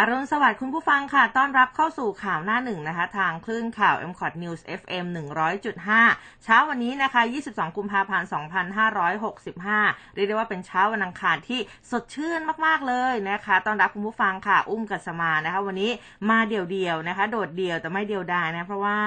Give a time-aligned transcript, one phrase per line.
[0.00, 5.04] อรุณสวัสดิ์คุณผู้ฟังค่ะ ต้อนรับเข้าสู่ข่าวหน้าหนึ่งนะคะ ทางคลื่นข่าว m c o t News FM
[5.56, 8.28] 100.5 เช้าวันนี้นะคะ 22 กุมภาพันธ์
[9.56, 11.60] 2565 เรียกได้ว่าเป็นเช้าวันอังคารที่
[11.90, 15.90] สดชื่นมาก ๆ เลยนะคะ ต้อนรับคุณผู้ฟังค่ะ อุ้มกัสมานะคะ วันนี้
[16.30, 18.98] มาเดี่ยวๆนะคะ โดดเดี่ยวแต่ไม่เดียวดายนะ เพราะว่า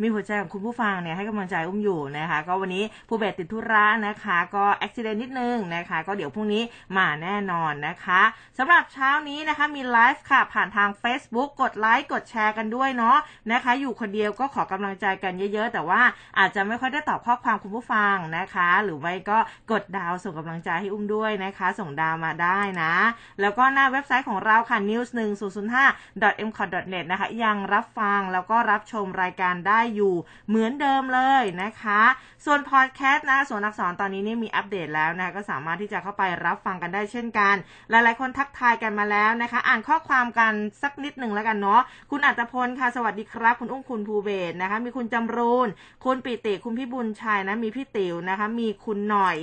[0.00, 6.62] มีหัวใจของคุณผู้ฟังเนี่ยให้กำลังใจอุ้มอยู่นะคะ ก็วันนี้พี่เบสติดธุระนะคะ ก็อุบัติเหตุนิดนึงนะคะ ก็เดี๋ยวพรุ่งนี้
[6.96, 8.22] มาแน่นอนนะคะ
[8.58, 13.18] สำหรับเช้านี้นะคะมีไลฟ์ค่ะผ่านทาง Facebook กดไลค์กดแชร์กันด้วยเนาะ
[13.52, 16.02] นะคะ อยู่คนเดียวก็ขอกำลังใจกันเยอะๆ แต่ว่า
[16.38, 19.38] อาจจะไม่ค่อยได้ตอบข้อความคุณผู้ฟังนะคะ หรือไม่ก็
[19.72, 22.94] กดดาวส่งกำลังใจให้อุ้มด้วยนะคะ ส่งดาวมาได้นะ
[23.40, 30.14] แล้วก็หน้าเว็บไซต์ของเราค่ะ news 1 0 0 5 m c o t net นะคะ ยังรับฟังแล้วก็รับชมรายการได้อยู่
[30.48, 32.02] เหมือนเดิมเลยนะคะ
[32.44, 37.54] ส่วนพอดแคสต์นะส่วนอักษรตอนนี้นี่มีอัปเดตแล้วนะคะก็สามารถที่จะเข้าไปรับฟังกันได้เช่นกัน
[37.90, 45.68] หลายๆ คนทักทายกันมาแล้วนะคะ อ่านข้อความกันสักนิดหนึ่งแล้วกันเนาะคุณอัตพลค่ะสวัสดีครับ คุณอุ้งคุณภูเบศนะคะ มีคุณจำรูน
[46.04, 49.36] คุณปิติคุณพี่บุญชัยนะมีพี่ติ๋วนะคะ มีคุณหน่อย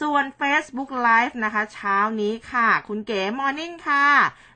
[0.00, 4.06] ส่วน Facebook Live นะคะ เช้านี้ค่ะ คุณเก๋มอร์นิ่งค่ะ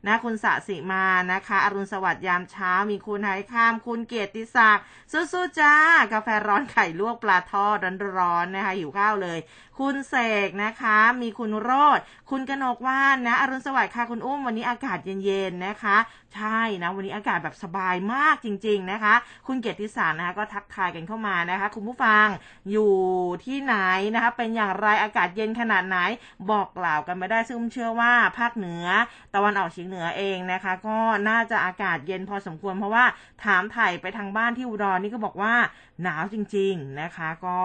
[0.06, 4.84] นะคุณสะสิมานะคะ อรุณสวัสดิ์ยามเช้า มีคุณไหข้าม คุณเกียรติศักดิ์
[5.33, 5.75] สู้ๆจ้า
[6.12, 7.77] กาแฟร้อนไข่ลวกปลาทอด
[8.19, 9.39] ร้อนๆนะคะหิวข้าวเลย
[9.79, 10.15] คุณเส
[10.47, 15.97] กนะคะ มีคุณโรดคุณกนกว่านนะอรุณสวัสดิ์ค่ะคุณอุ้มวันนี้อากาศเย็นๆนะคะ
[16.34, 19.15] ใช่นะวันนี้อากาศแบบสบายมากจริง ๆนะคะ
[19.47, 22.27] คุณเกียรติสารนะคะก็ทักทายกันเข้ามานะคะ คุณผู้ฟัง
[22.71, 22.95] อยู่
[23.45, 23.77] ที่ไหน
[24.15, 25.99] นะคะ เป็นอย่างไรอากาศเย็นขนาดไหน
[26.51, 28.87] บอกกล่าวกันมาได้ซึ่งเชื่อว่าภาคเหนือ
[29.34, 33.05] ตะวันออกเฉียงเหนือเองนะคะ ก็น่าจะอากาศเย็นพอสมควรเพราะว่า
[33.45, 35.55] ถามไถ่ไปทางบ้านที่อุดรนี่ก็บอกว่า
[36.03, 37.59] หนาวจริง ๆนะคะ ก็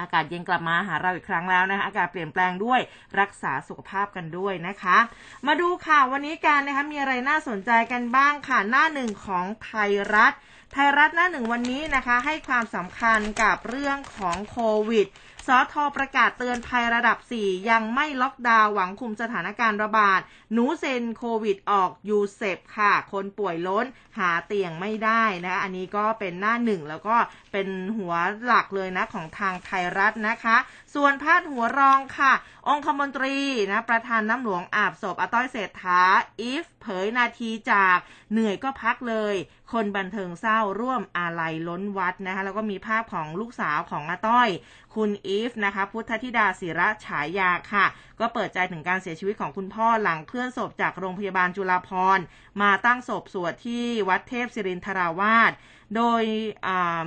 [0.00, 2.80] อากาศเย็นกลับมาหาเราอีกครั้งแล้วนะคะอากาศเปลี่ยนแปลงด้วย
[3.20, 4.98] รักษาสุขภาพกันด้วยนะคะ
[5.46, 10.32] มาดูค่ะววันนี้กันนะคะมีอะไรน่าสนใจกันบ้างค่ะหน้าหนึ่งของไทยรัฐ
[10.72, 14.58] ไทยรัฐหน้าหนึ่งวันนี้นะคะให้ความสำคัญกับเรื่องของโค
[14.88, 15.06] วิด
[15.46, 20.20] สธ.ประกาศเตือนภัยระดับ 4 ยังไม่ล็อกดาวน์หวังคุมสถานการณ์ระบาด
[20.52, 23.86] หนูเซ็นโควิดออก UCEP ค่ะ คนป่วยล้น
[24.18, 27.16] หาเตียงไม่ได้นะคะอันนี้ก็เป็นหน้าหนึ่งแล้วก็
[27.52, 28.14] เป็นหัว
[28.44, 30.56] หลักเลยนะของทางไทยรัฐนะคะ
[30.94, 32.32] ส่วนพาดหัวรองค่ะ
[32.68, 33.36] องคมนตรี
[33.70, 36.00] นะประธานน้ำหลวงอาบศพอาต้อยเศรษฐา
[36.40, 37.98] อีฟเผยนาทีจาก
[38.32, 39.34] เหนื่อยก็พักเลย
[39.72, 44.48] คนบันเทิงเศร้าร่วมอาลัยล้นวัดนะคะแล้วก็มีภาพของลูกสาวของอาต้อย
[44.96, 47.86] คุณอีฟนะคะ พุทธธิดาศิระฉายาค่ะ
[48.20, 52.24] ก็เปิดใจถึงการเสียชีวิตของคุณพ่อหลังเคลื่อนศพจากโรงพยาบาลจุฬาภรณ์
[52.62, 55.52] มาตั้งศพสวดที่วัดเทพศิรินทราวาส
[55.96, 56.22] โดย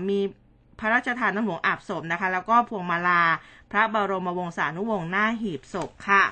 [0.10, 0.20] มี
[0.80, 3.24] พระราชทานน้ำหลวงอาบศพนะคะ แล้วก็พวงมาลา
[3.72, 6.24] พระบรมวงศานุวงศ์หน้าหีบศพค่ะ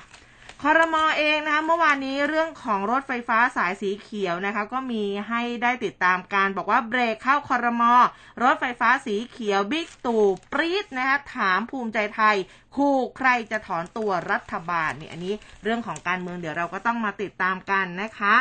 [0.62, 7.94] คอรมอเองนะคะเมื่อวานนี้เรื่องของรถไฟฟ้าสายสีเขียวนะคะ ก็มีให้ได้ติดตามการบอกว่าเบรกเข้าคอรมอ
[8.42, 12.36] รถไฟฟ้าสีเขียวบิ๊กตู่ปรี๊ดนะคะถามภูมิใจไทย
[12.76, 18.34] คู่ใครจะถอนตัวรัฐบาลนี่อันนี้เรื่องของการเมืองเดี๋ยวเราก็ต้องมาติดตามกันนะคะ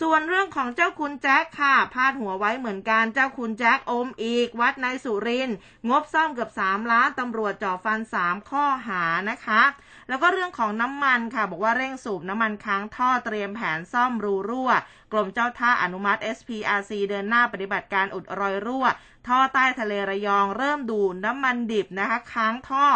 [0.00, 5.50] ส่วนเรื่องของเจ้าคุณแจ็คค่ะพาดหัวไว้เหมือนกันเจ้าคุณแจ็คอมอีก วัดในสุริน
[5.88, 9.62] งบซ่อมเกือบ 3 ล้านตำรวจจ่อฟัน 3 ข้อหานะคะ
[10.08, 14.70] แล้วก็เรื่องของน้ำมันค่ะ บอกว่าเร่งสูบน้ำมันค้างท่อเตรียมแผนซ่อมรูรั่ว
[15.12, 18.86] กรมเจ้าท่าอนุมัติ SPRC เดินหน้าปฏิบัติการอุดรอยรั่ว
[19.28, 22.86] ท่อใต้ทะเลระยองเริ่มดูน้ำมันดิบนะคะ ค้างท่อ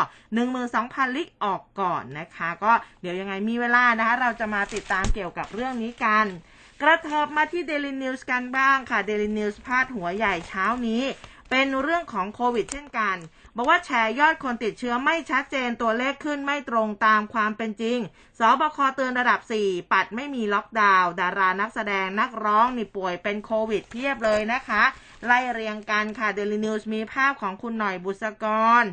[0.53, 6.27] 12,000 ลิตรออกก่อนนะคะ ก็เดี๋ยวยังไงมีเวลานะคะ เราจะมาติดตามเกี่ยวกับเรื่องนี้กัน
[6.83, 11.03] กระเทิบมาที่ Daily News กันบ้างค่ะ Daily News พาดหัวใหญ่เช้านี้
[11.51, 13.17] เป็นเรื่องของโควิดเช่นกัน
[13.57, 17.99] บอกว่าแชร์ยอดคนติดเชื้อไม่ชัดเจนตัวเลขขึ้นไม่ตรงตามความเป็นจริง
[18.39, 24.83] ศบค.เตือนระดับ 4 ปัดไม่มีล็อกดาวน์ดารานักแสดงนักร้องนี่ป่วยเป็นโควิดเพียบเลยนะคะ
[25.27, 28.45] ไล่เรียงกันค่ะเดลินิวส์มีภาพของคุณหน่อยบุษก
[28.83, 28.85] ร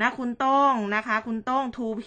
[0.00, 2.06] นะคุณโต้งนะคะ คุณโต้ง 2P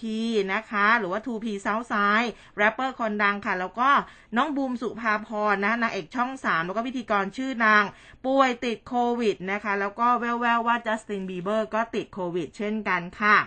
[0.54, 3.90] นะคะ หรือว่า 2P เซาท์ไซด์แรปเปอร์คนดังค่ะ แล้วก็
[4.36, 7.82] น้องบูมสุภาพรนะนางเอกช่อง 3 แล้วก็พิธีกรชื่อนาง
[8.24, 13.38] ป่วยติดโควิดนะคะ แล้วก็แว่วๆว่าจัสตินบีเบอร์ก็ติดโควิด เช่นกันค่ะ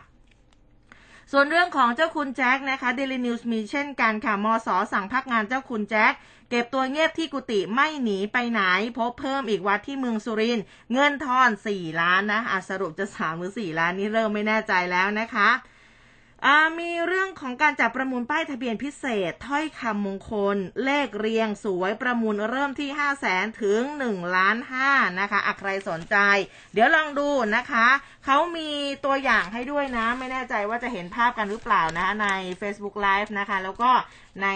[1.31, 6.13] ส่วนเรื่องของเจ้าคุณแจ็คนะคะเดลินิวส์มีเช่นกันค่ะมส.สั่งพักงานเจ้าคุณแจ็ค
[6.49, 8.61] เก็บตัวเงียบที่กุฏิไม่หนีไปไหน
[8.97, 10.59] พบเพิ่มอีกวัดที่เมืองสุริน
[10.93, 15.49] เงินทอน4ล้านนะะสรุปจะ3หรือ4ล้านนี่เริ่มไม่แน่ใจแล้วนะคะ
[16.79, 24.57] มีเรื่องของการจับประมูลป้ายทะเบียนพิเศษ ถ้อยคำมงคล เลขเรียงสวยประมูลเริ่มที่ 5 0 0แสนถึง1ล้าน
[24.87, 26.15] 5นะคะอะใครสนใจ
[26.73, 27.87] เดี๋ยวลองดูนะคะ
[28.25, 28.69] เขามี
[29.05, 32.27] ตัวอย่างให้ด้วยนะ ไม่แน่ใจว่าจะเห็นภาพกันหรือเปล่านะใน
[32.61, 33.91] Facebook Live นะคะ แล้วก็
[34.43, 34.47] ใน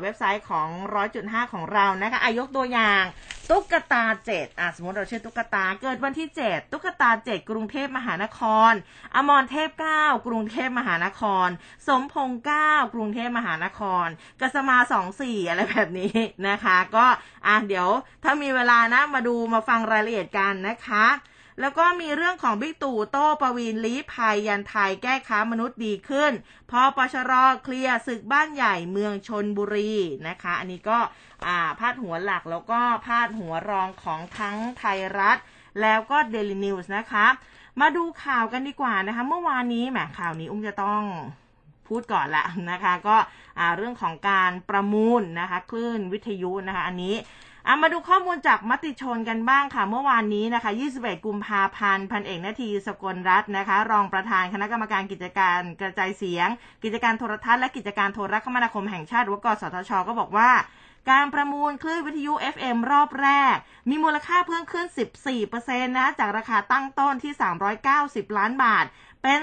[0.00, 0.68] เว็บไซต์ของ
[1.10, 3.02] 100.5 ของเรานะคะอายกตัวอย่าง
[3.50, 8.40] ตุ๊กตาเจ็ดอะสมมติเราชื่อตุ๊กตาเกิดวันที่ 7 ตุ๊กตาเจ็ดกรุงเทพมหานค
[8.70, 8.72] ร
[9.16, 9.68] อมรเทพ
[9.98, 11.48] 9 กรุงเทพมหานคร
[11.88, 14.06] สมพงษ์9กรุงเทพมหานคร
[14.40, 14.76] กสมา
[15.14, 16.14] 24 อะไรแบบนี้
[16.48, 17.06] นะคะ ก็
[17.46, 17.88] อะเดี๋ยว
[18.24, 21.06] ถ้ามีเวลานะมาดูมาฟังรายละเอียดกันนะคะ
[21.60, 26.32] แล้วก็มีเรื่องของบิ๊กตู่โต้ปวีนลีภัยยันไทยแก้ค้ามนุษย์ดีขึ้น
[26.70, 27.32] พอปชร
[27.64, 29.92] เคลียร์ศึกบ้านใหญ่เมืองชนบุรี
[30.28, 30.98] นะคะ อันนี้ก็
[31.46, 35.38] อ่าพาดหัวหลักแล้วก็พาดหัวรองของทั้งไทยรัฐ
[35.80, 37.26] แล้วก็เดลินิวส์นะคะ
[37.80, 41.02] มาดูข่าวกันดีกว่านะคะ เมื่อวานนี้แหมข่าวนี้อุ้มจะต้อง
[41.88, 43.16] พูดก่อนละนะคะ ก็
[43.76, 47.14] เรื่องของการประมูลนะคะ คลื่นวิทยุนะคะ อันนี้
[47.68, 56.48] อามาดูข้อมูลจากมติชนกันบ้างค่ะ เมื่อวานนี้นะคะ 21 กุมภาพันธ์พันเอกนาทีสกลรัตน์นะคะ รองประธานคณะกรรมการกิจการกระจายเสียง
[56.84, 60.50] กิจการโทรทัศน์และกิจการโทรคมนาคมแห่งชาติหรือว่ากสทช ก็บอกว่า
[61.10, 63.56] การประมูลคลื่นวิทยุ FM รอบแรก
[63.88, 64.86] มีมูลค่าเพิ่มขึ้น
[65.42, 67.32] 14%นะ จากราคาตั้งต้นที่
[67.84, 68.84] 390 ล้านบาท
[69.22, 69.40] เป็น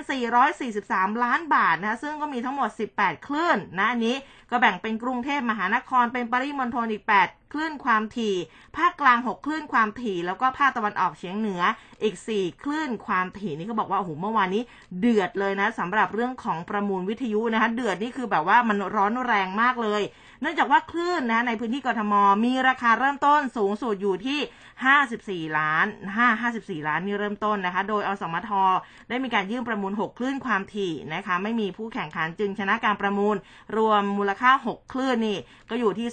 [0.59, 4.15] 443 ล้านบาทนะซึ่งก็มีทั้งหมด 18 คลื่นนะอันนี้
[4.51, 8.35] ก็แบ่งเป็นกรุงเทพมหานครเป็นปริมณฑลอีก 8 คลื่นความถี่
[8.77, 11.61] ภาคกลาง 6 คลื่นความถี่ แล้วก็ภาคตะวันออกเฉียงเหนือ
[12.03, 14.63] อีก 4 คลื่นความถี่นี่เขาบอกว่าโอ้โหเมื่อวานนี้
[14.99, 20.01] เดือดเลยนะสำหรับเรื่องของประมูลวิทยุนะคะเดือดนี่คือแบบว่ามันร้อนแรงมากเลย
[20.41, 22.13] เนื่องจากว่าคลื่นนะในพื้นที่กรทม
[22.45, 24.39] มีราคาเริ่มต้นสูงสุดอยู่ที่
[25.47, 25.85] 54 ล้าน
[26.17, 28.51] 5 54 ล้านนี่เริ่มต้นนะคะ โดยอสมท
[29.09, 33.35] ได้มีการยื่นประมูล 6 คลื่นความถี่นะคะ ไม่มีผู้แข่งขันจึงชนะการประมูล
[33.77, 35.37] รวมมูลค่า 6 คลื่นนี่
[35.69, 36.07] ก็อยู่ที่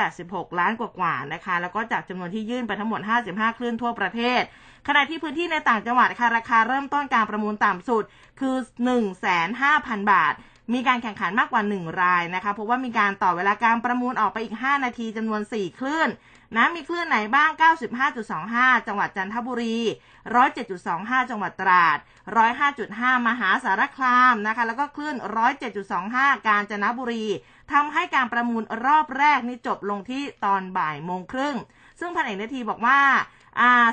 [0.00, 3.00] 286 ล้านกว่าๆนะคะ แล้วก็จากจำนวนที่ยื่นไปทั้งหมด
[3.30, 4.42] 55 คลื่นทั่วประเทศ
[4.88, 8.04] ขณะที่พื้นที่ในต่างจังหวัดค่ะราคาเริ่มต้นการประมูลต่ำสุด
[8.40, 8.56] คือ
[9.34, 10.34] 1,500,000บาท
[10.72, 16.08] มีการแข่งขันมากกว่า 1 รายนะคะเพราะว่ามีการต่อเวลาการประมูลออกไปอีก 5 นาทีจำนวน 4 คลื่น
[16.56, 17.50] นะมีคลื่นไหนบ้าง
[18.18, 19.78] 95.25 จังหวัดจันทบุรี
[20.52, 21.98] 107.25 จังหวัดตราด
[22.62, 25.16] 105.5 มหาสารคามนะคะ แล้วก็คลื่น
[25.80, 27.26] 107.25 กาญจนบุรี
[27.72, 31.56] ทำให้การประมูลรอบแรกนี่จบลงที่ตอนบ่ายโมงครึ่ง
[32.00, 33.00] ซึ่งพันเอกนาทีบอกว่า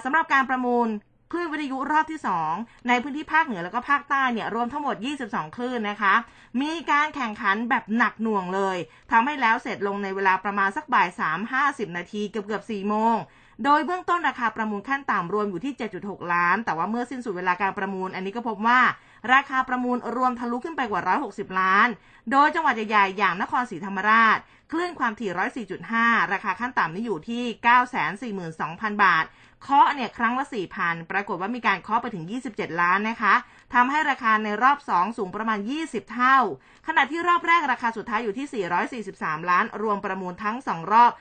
[0.04, 0.88] สำหรับการประมูล
[1.32, 2.20] คลื่นวิทยุรอบที่
[2.54, 4.96] 2 ในพื้นที่ภาคเหนือแล้วก็ภาคใต้เนี่ยรวมทั้งหมด
[5.26, 6.14] 22 คลื่นนะคะ
[6.62, 8.78] มีการแข่งขันแบบหนักหน่วงเลย
[9.12, 13.16] ทำให้แล้วเสร็จลงในเวลาประมาณสักบ่าย 3 50 นาทีเกือบเกือบ4โมง
[13.64, 15.74] โดยเบื้องต้นราคาประมูลขั้นต่ำรวมอยู่ที่
[16.04, 18.82] 7.6 ล้าน แต่ว่าเมื่อสิ้นสุดเวลาการประมูล อันนี้ก็พบว่า
[19.34, 21.02] ราคาประมูลรวมทะลุขึ้นไปกว่า
[21.32, 21.88] 160 ล้าน
[22.32, 24.38] โดยจังหวัดใหญ่ๆ อย่างนครศรีธรรมราช
[24.72, 25.32] คลื่นความถี่
[25.82, 27.44] 104.5 ราคาขั้นต่ำนี่อยู่ที่
[28.44, 29.26] 942,000 บาท
[29.64, 30.46] เคาะเนี่ยครั้งละ
[30.78, 33.34] 4,000 ปรากฏว่ามีการเคาะไปถึง 27 ล้านนะคะ
[33.74, 36.38] ทำให้ราคาในรอบ 2 สูงประมาณ 20 เท่า
[36.88, 38.66] ขณะที่รอบแรกราคาสุดท้ายอยู่ที่
[39.14, 41.12] 443 ล้าน รวมประมูลทั้ง 2 รอบ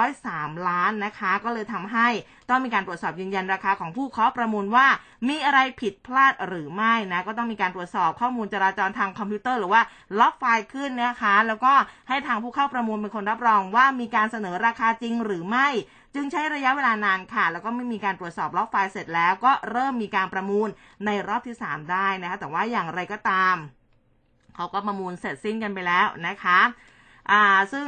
[0.00, 2.08] 603 ล้านนะคะ ก็เลยทำให้
[2.50, 4.86] ต้องมีการตรวจสอบยืนยันราคาของผู้เคาะประมูลว่า
[5.28, 9.82] มีอะไรผิดพลาดหรือไม่นะ ก็ต้องมีการตรวจสอบข้อมูลจราจรทางคอมพิวเตอร์หรือว่า
[10.18, 11.72] ล็อกไฟล์ขึ้นนะคะ แล้วก็
[12.08, 15.68] ให้ทางผู้เข้าประมูลเป็นคนรับรองว่ามีการเสนอราคาจริงหรือไม่
[16.14, 20.68] จึงใช้ระยะเวลานานค่ะ แล้วก็ไม่มีการตรวจสอบล็อกไฟล์เสร็จแล้ว ก็เริ่มมีการประมูล
[21.06, 23.56] ในรอบที่ 3 ได้นะคะแต่ว่าอย่างไรก็ตาม
[24.54, 26.60] เขาก็ประมูลเสร็จสิ้นกันไปแล้วนะคะ
[27.32, 27.86] อ่าซึ่ง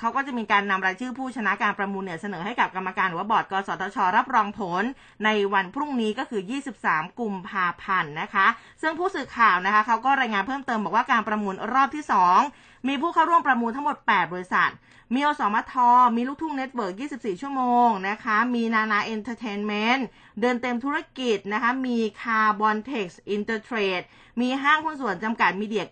[0.00, 4.84] เขาก็จะมีการนำรายชื่อผู้ชนะการประมูลเนี่ยเสนอให้กับกรรมการหรือว่าบอร์ดกสทช รับรองผล
[5.24, 6.42] ในวันพรุ่งนี้ก็คือ
[6.80, 8.46] 23 กุมภาพันธ์นะคะ
[8.82, 12.04] ซึ่งผู้สื่อข่าวนะคะเขาก็รายงานเพิ่มเติมบอกว่าการประมูลรอบที่
[12.46, 14.70] 2 มีผู้เข้าร่วมประมูลทั้งหมด 8 บริษัท
[15.12, 15.74] มีอสมท
[16.16, 20.06] มีลูกทุ่งเน็ตเวิร์ก24 ชั่วโมงนะคะ มีนานาเอนเตอร์เทนเมนต์
[20.40, 24.00] เดินเต็มธุรกิจนะคะ มีคาร์บอนเท็กซ์อินเตอร์เทรด
[24.40, 25.84] มีห้างหุ้นส่วนจำกัดมีเดีย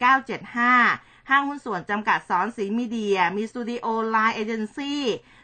[0.61, 5.03] 975 ห้างหุ้นส่วนจำกัดสอนสีมีเดีย มีสตูดิโอไลน์เอเจนซี่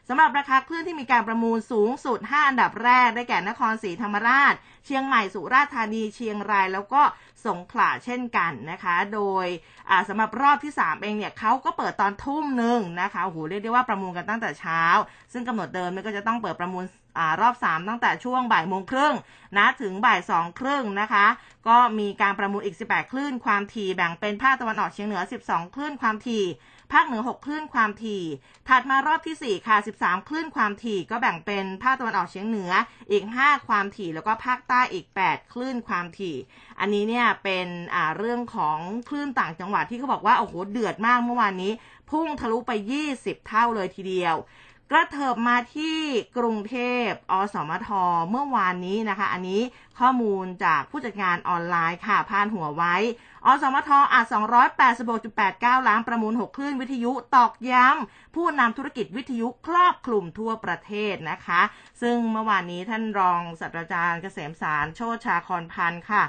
[0.09, 7.03] สำหรับราคาคลื่นที่มีการประมูลสูงสุด 5 อันดับแรก ได้แก่นครศรีธรรมราช เชียงใหม่ สุราษฎร์ธานี เชียงราย แล้วก็
[7.47, 9.47] สงขลาเช่นกันนะคะ โดย
[10.09, 14.83] สำหรับรอบที่ 3 เองเนี่ยเขาก็เปิดตอนทุ่มหนึ่งนะคะโหเรียกได้ว่าประมูลกันตั้งแต่เช้า
[15.33, 16.85] ซึ่งกำหนดเดิมก็จะต้องเปิดประมูล
[17.19, 19.15] อรอบ 3 ตั้งแต่ช่วงบ่ายโมงครึ่ง
[19.59, 21.27] นะถึงบ่ายสองครึ่งนะคะ
[21.69, 26.45] ก็มีการประมูลอีก 18 คลื่นความถี่แบ่งเป็นภาคตะวันออกเฉียงเหนือ 12 คลื่นความถี่
[26.93, 28.25] ภาคเหนือ 6 คลื่นความถี่
[28.69, 32.73] ถัดมารอบที่ 4 ค่ะ 13 คลื่นความถี่ก็แบ่งเป็นภาคตะวันออกเฉียงเหนือ
[33.11, 36.37] อีก 5 ความถี่แล้วก็ภาคใต้อีก 8 คลื่นความถี่
[36.81, 37.67] อันนี้เนี่ยเป็น
[38.17, 38.79] เรื่องของ
[39.09, 41.73] คลื่นต่างจังหวัดที่เขาบอกว่าโอ้โหเดือดมากเมื่อวานนี้
[42.11, 42.73] พุ่งทะลุไป
[43.11, 44.37] 20 เท่าเลยทีเดียว
[44.93, 45.99] กระเถิบมาที่
[46.39, 46.77] กรุงเท
[47.07, 47.89] พอสมท
[48.31, 49.63] เมื่อวานนี้นะคะ อันนี้
[49.99, 52.95] ข้อมูลจากผู้จัดงานออนไลน์ค่ะพานหัวไว้
[53.49, 54.27] อสมทอัด
[55.07, 61.63] 286.89 ล้านประมูล 6 คลื่นวิทยุตอกย้ำผู้นำธุรกิจวิทยุครอบคลุมทั่วประเทศนะคะ
[62.03, 66.25] ซึ่งเมื่อวานนี้ท่านรองศาสตราจารย์เกษมสารโชชาคอนพันธ์ค่ะ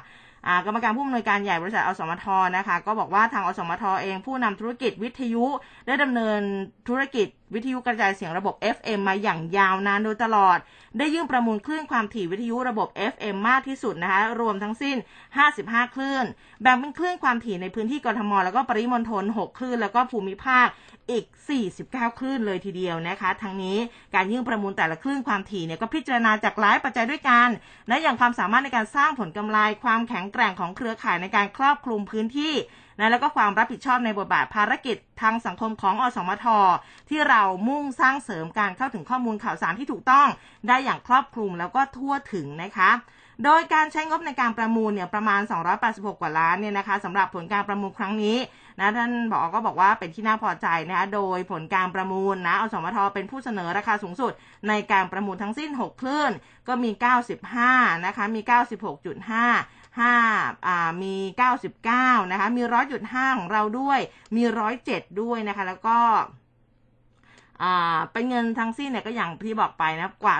[0.66, 2.26] กรรมการผู้อำนวยการใหญ่บริษัทอสมท
[2.58, 5.46] นะคะ ก็บอกว่าทางอสมทเองผู้นำธุรกิจวิทยุ
[5.88, 6.40] ได้ดำเนิน
[6.88, 10.58] ธุรกิจวิทยุกระจายเสียงระบบ FM มาอย่างยาวนานโดยตลอด
[10.98, 14.98] ได้ยื่นประมูลคลื่นความถี่วิทยุระบบ FM มากที่สุดนะคะรวมทั้งสิ้น
[15.46, 16.26] 55 คลื่น
[16.62, 20.68] แบ่งเป็นคลื่นความถี่ในพื้นที่กรทม แล้วก็ปริมณฑล 6 คลื่น แล้วก็ภูมิภาค
[21.12, 21.26] อีก
[21.72, 23.78] 49 คลื่นเลยทีเดียวนะคะ ทั้งนี้
[24.16, 27.48] การยื่นประมูลแต่ละคลื่นความถี่เนี่ยก็พิจารณาจากหลายปัจจัยด้วยกัน
[27.88, 32.54] และอย่างความสามารถในการสร้างผลกำไรความแข็งแกร่งของเครือข่ายในการครอบคลุมพื้นที่
[33.00, 36.46] นะแล้วก็ความรับผิดชอบในบทบาทภารกิจทางสังคมของอสมท
[37.10, 40.28] ที่เรามุ่งสร้างเสริมการเข้าถึงข้อมูลข่าวสารที่ถูกต้อง
[40.68, 42.92] ได้อย่างครอบคลุมแล้วก็ทั่วถึงนะคะ
[43.44, 45.42] โดยการใช้งบในการประมูลเนี่ยประมาณ
[45.82, 48.38] 286 กว่าล้านเนี่ยนะคะสำหรับผลการประมูลครั้งนี้
[48.80, 54.32] นะท่านบอกก็บอกว่าเป็นที่น่าพอใจนะคะโดยผลการประมูลนะอสมทเป็นผู้เสนอราคาสูงสุด
[54.68, 56.32] ในการประมูลทั้งสิ้น 6 คลื่น
[56.68, 56.92] ก็มี
[57.48, 58.42] 95 นะคะ มี
[59.04, 61.16] 96.5 5อ่ามี
[61.74, 62.62] 99 นะคะ มี
[63.00, 64.00] 100.5 ของเราด้วย
[64.36, 64.44] มี
[64.82, 65.98] 107 ด้วยนะคะ แล้วก็
[68.14, 70.36] เป็นเงินทั้งสิ้นเนี่ยก็อย่างที่บอกไปนะกว่า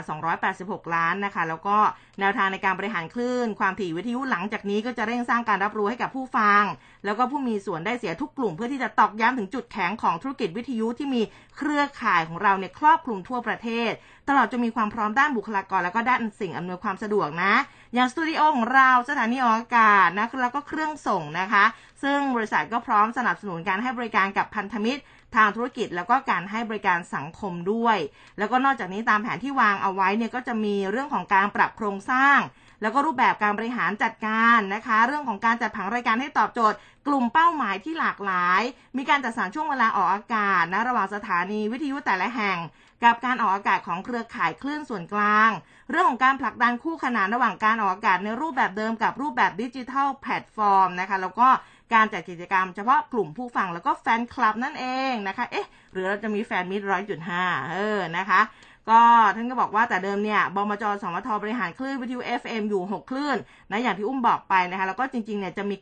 [0.46, 1.78] 286 ล้านนะคะ แล้วก็
[2.20, 6.64] แนวทางในการบริหารคลื่น ความถี่วิทยุหลังจากนี้ก็จะเร่งสร้างการรับรู้ให้กับผู้ฟัง
[7.06, 11.22] แล้วก็ผู้มีส่วนได้เสียทุกกลุ่ม เพื่อที่จะตอกย้ำถึงจุดแข็งของธุรกิจวิทยุที่มี
[11.58, 13.92] เครือข่ายของเราเนี่ยครอบคลุมทั่วประเทศ
[14.30, 17.54] ตลอดจะมีความพร้อมด้านบุคลากร แล้วก็ด้านสิ่งอำนวยความสะดวกนะ
[17.94, 21.66] อย่างสตูดิโอของเราสถานีออกอากาศนะแล้วก็เครื่องส่งนะคะ
[22.04, 25.02] ซึ่งบริษัทก็พร้อมสนับสนุนการให้บริการกับพันธมิตร
[25.36, 27.98] ทางธุรกิจแล้วก็การให้บริการสังคมด้วย
[28.38, 32.40] แล้วก็นอกจากนี้ตามแผนที่วางเอาไว้เนี่ยก็จะมีเรื่องของการปรับโครงสร้าง
[32.82, 38.62] แล้วก็รูปแบบการบริหารจัดการนะคะ เรื่องของการจัดผังรายการให้ตอบโจทย์ กลุ่มเป้าหมายที่หลากหลาย
[38.98, 42.58] มีการจัดสรรช่วงเวลาออกอากาศนะระหว่างสถานีวิทยุแต่ละแห่ง
[43.04, 45.50] กับการออกอากาศของเครือข่ายคลื่นส่วนกลาง
[45.90, 51.50] เรื่องของการผลักดันคู่ขนานระหว่างการออกอากาศในรูปแบบเดิมกับรูปแบบดิจิทัลแพลตฟอร์มนะคะ แล้วก็
[51.94, 58.42] การจัดกิจกรรมเฉพาะกลุ่มผู้ฟังแล้วก็แฟนคลับนั่นเองนะคะ เอ๊ะ หรือเราจะมี fan meet ร้อยจุดห้าเออ นะคะ
[58.90, 59.02] ก็
[59.36, 63.38] ท่านก็บอกว่าแต่เดิมเนี่ย บมจ.อสมทบริหารคลื่นวิทยุ FM อยู่ 6 คลื่น
[63.72, 65.76] นะอย่างที่อุ้มบอกไปนะคะ แล้วก็จริงๆเนี่ยจะมี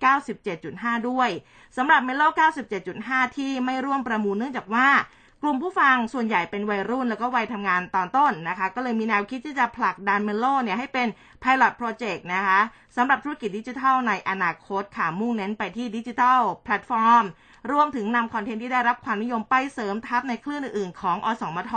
[0.51, 1.29] 97.5 ด้วย
[1.77, 2.23] สำหรับ Mellow
[2.79, 4.87] 97.5 ที่ไม่ร่วมประมูลเนื่องจากว่า
[5.47, 11.07] กลุ่มผู้ฟังส่วนใหญ่เป็นวัยรุ่นแล้วก็วัยทำงานตอนต้นนะคะ ก็เลยมีแนวคิดที่จะผลักดัน Mellow เนี่ยให้เป็น
[11.43, 12.59] Pilot Project นะคะ
[12.95, 17.23] สำหรับธุรกิจดิจิทัลในอนาคตค่ะมุ่งเน้นไปที่ดิจิทัลแพลตฟอร์ม
[17.71, 21.73] รวมถึงนำคอนเทนต์ที่ได้รับความนิยมไปเสริมทับในคลื่นอื่นๆของอสมท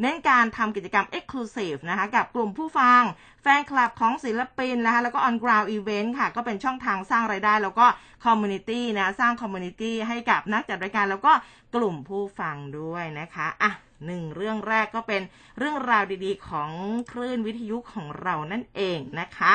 [0.00, 3.02] เน้นการทำกิจกรรม Exclusive นะคะกับกลุ่มผู้ฟัง
[3.42, 7.86] แฟนคลับของศิลปินนะคะแล้วก็ on ground event ค่ะ ก็เป็นช่องทางสร้างไรายได้ แล้วก็
[8.24, 11.32] community นะ สร้าง community ให้กับนักจัดรายการแล้วก็
[11.74, 13.70] กลุ่มผู้ฟังด้วยนะคะอะ
[14.06, 15.22] หนึ่งเรื่องแรกก็เป็น
[15.58, 16.70] เรื่องราวดีๆ ของ
[17.10, 19.54] คลื่นวิทยุของเรานั่นเองนะคะ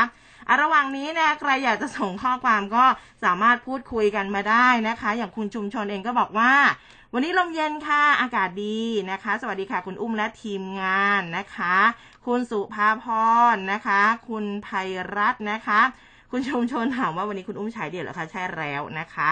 [0.49, 2.85] อะระหว่างนี้นะใครอยากจะส่งข้อความก็
[3.23, 6.53] สามารถพูดคุยกันมาได้นะคะ อย่างคุณชุมชนเองก็บอกว่า
[7.13, 8.79] วันนี้ลมเย็นค่ะอากาศดี
[9.11, 11.75] นะคะ สวัสดีค่ะ คุณอุ้มและทีมงานนะคะ
[12.25, 13.05] คุณสุภาพ
[13.53, 15.81] รนะคะ คุณภัยรัตน์นะคะ
[16.31, 19.31] คุณชุมชนถามว่าวันนี้คุณอุ้มฉายเดี่ยวเหรอคะใช่แล้วนะคะ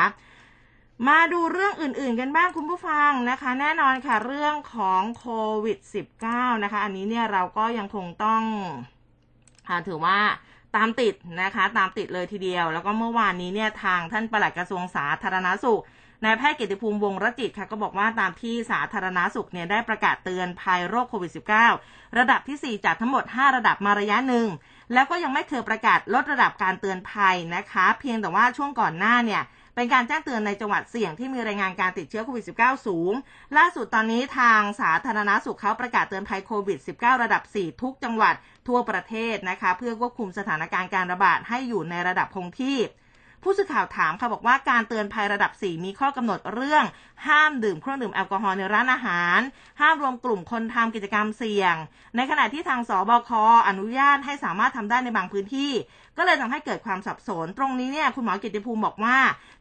[1.06, 5.28] มาดูเรื่องอื่นๆกันบ้างคุณผู้ฟังนะคะ แน่นอนค่ะเรื่องของโค
[5.64, 5.78] วิด
[6.22, 8.44] -19 นะคะ อันนี้เนี่ยเราก็ยังคงต้อง
[9.88, 10.20] ถือว่า
[10.76, 15.82] ตามติดนะคะ ตามติดเลยทีเดียว แล้วก็เมื่อวานนี้เนี่ยทางท่านปลัดกระทรวงสาธารณสุข
[16.24, 21.32] นายแพทย์กิติภูมิวงรจิตค่ะก็บอกว่าตามที่สาธารณาสุขเนี่ยได้ประกาศเตือนภัยโรคโควิด
[21.76, 24.48] -19 ระดับที่ 4 จากทั้งหมด 5 ระดับมาระยะหนึ่ง
[24.94, 29.44] แล้วก็ยังไม่เคยประกาศลดระดับการเตือนภัยนะคะ เพียงแต่ว่าช่วงก่อนหน้าเนี่ย
[29.78, 33.14] เป็นการแจ้งเตือนในจังหวัดเสี่ยงที่มีรายงานการติดเชื้อโควิด -19 สูง
[33.58, 38.36] ล่าสุดตอนนี้ทางสาธารณาสุขเขาประกาศเตือนภัยโควิด -19 ระดับ 4 ทุกจังหวัด
[38.68, 42.78] ทั่วประเทศนะคะเพื่อควบคุมสถานการณ์การระบาดให้อยู่ในระดับคงที่
[43.44, 46.84] ผู้สื่อข่าวถามค่ะบอกว่าการเตือนภัยระดับ 4 มีข้อกำหนดเรื่อง
[47.28, 49.40] ห้ามดื่มเครื่องดื่มแอลกอฮอล์ในร้านอาหาร
[49.82, 51.76] ห้ามรวมกลุ่มคนทำกิจกรรมเสี่ยง
[52.16, 53.32] ในขณะที่ทางสบค
[53.68, 55.72] อนุญาตให้สามารถทำได้ในบางพื้นที่
[56.18, 59.18] ก็เลยทำให้เกิดความสับสน ตรงนี้เนี่ยคุณหมอกิติภูมิบอกว่า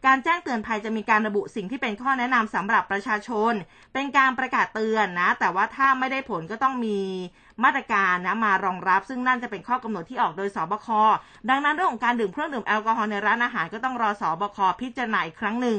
[0.07, 3.53] การแจ้งเตือนภัยจะมีการระบุสิ่งที่เป็นข้อแนะนำสำหรับประชาชน
[3.93, 6.99] เป็นการประกาศเตือนนะ แต่ว่าถ้าไม่ได้ผลก็ต้องมี
[7.65, 10.89] มาตรการนะมารองรับ ซึ่งนั่นจะเป็นข้อกำหนดที่ออกโดยสบค
[11.51, 15.79] ดังนั้นเรื่องของการดื่มเครื่องดื่มแอลกอฮอล์ในร้านอาหารก็ต้องรอสบคพิจารณาอีกครั้งหนึ่ง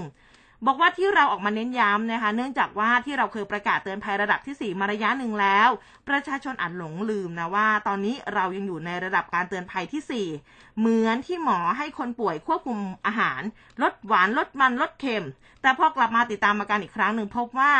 [0.65, 5.69] บอกว่าที่เราออกมาเน้นย้ำนะคะ เนื่องจากว่าที่เราเคยประกาศเตือนภัยระดับที่ 4 มาระยะหนึ่งแล้ว
[6.09, 13.41] ประชาชนอาจหลงลืมนะว่า ตอนนี้เรายังอยู่ในระดับการเตือนภัยที่ 4 เหมือนที่หมอให้คนป่วยควบคุมอาหาร
[13.81, 15.25] ลดหวานลดมันลดเค็ม
[15.61, 17.73] แต่พอกลับมาติดตามอาการอีกครั้งหนึ่งพบว่า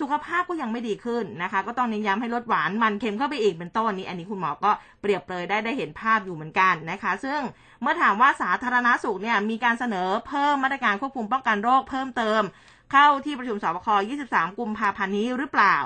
[0.00, 7.40] สุขภาพก็ยังไม่ดีขึ้นนะคะ ก็ต้องเน้นย้ำให้ลดหวานมันเค็มเข้าไปอีกเป็นต้นนี้ อันนี้คุณหมอก็เปรียบเปรยได้ได้เห็นภาพอยู่เหมือนกันนะคะ ซึ่ง
[7.82, 12.42] เมื่อถามว่าสาธารณาสุขเนี่ยมีการเสนอเพิ่มมาตรการควบคุมป้องกันโรคเพิ่มเติม
[12.92, 13.88] เข้าที่ประชุมสบค
[14.22, 15.76] 23 กุมภาพันธ์นี้หรือเปล่า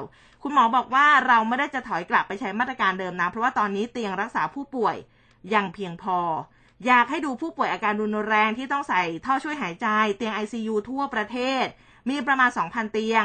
[0.43, 4.97] คุณหมอบอกว่าเราไม่ได้จะถอยกลับไปใช้มาตรการเดิมนะเพราะว่าตอนนี้เตียงรักษาผู้ป่วย
[5.55, 6.19] ยังเพียงพอ
[6.87, 11.67] อยากให้ดูผู้ป่วยอาการรุนแรงที่ต้องใส่ท่อช่วยหายใจ เตียง ICU ทั่วประเทศ
[12.09, 13.25] มีประมาณ 2,000 เตียง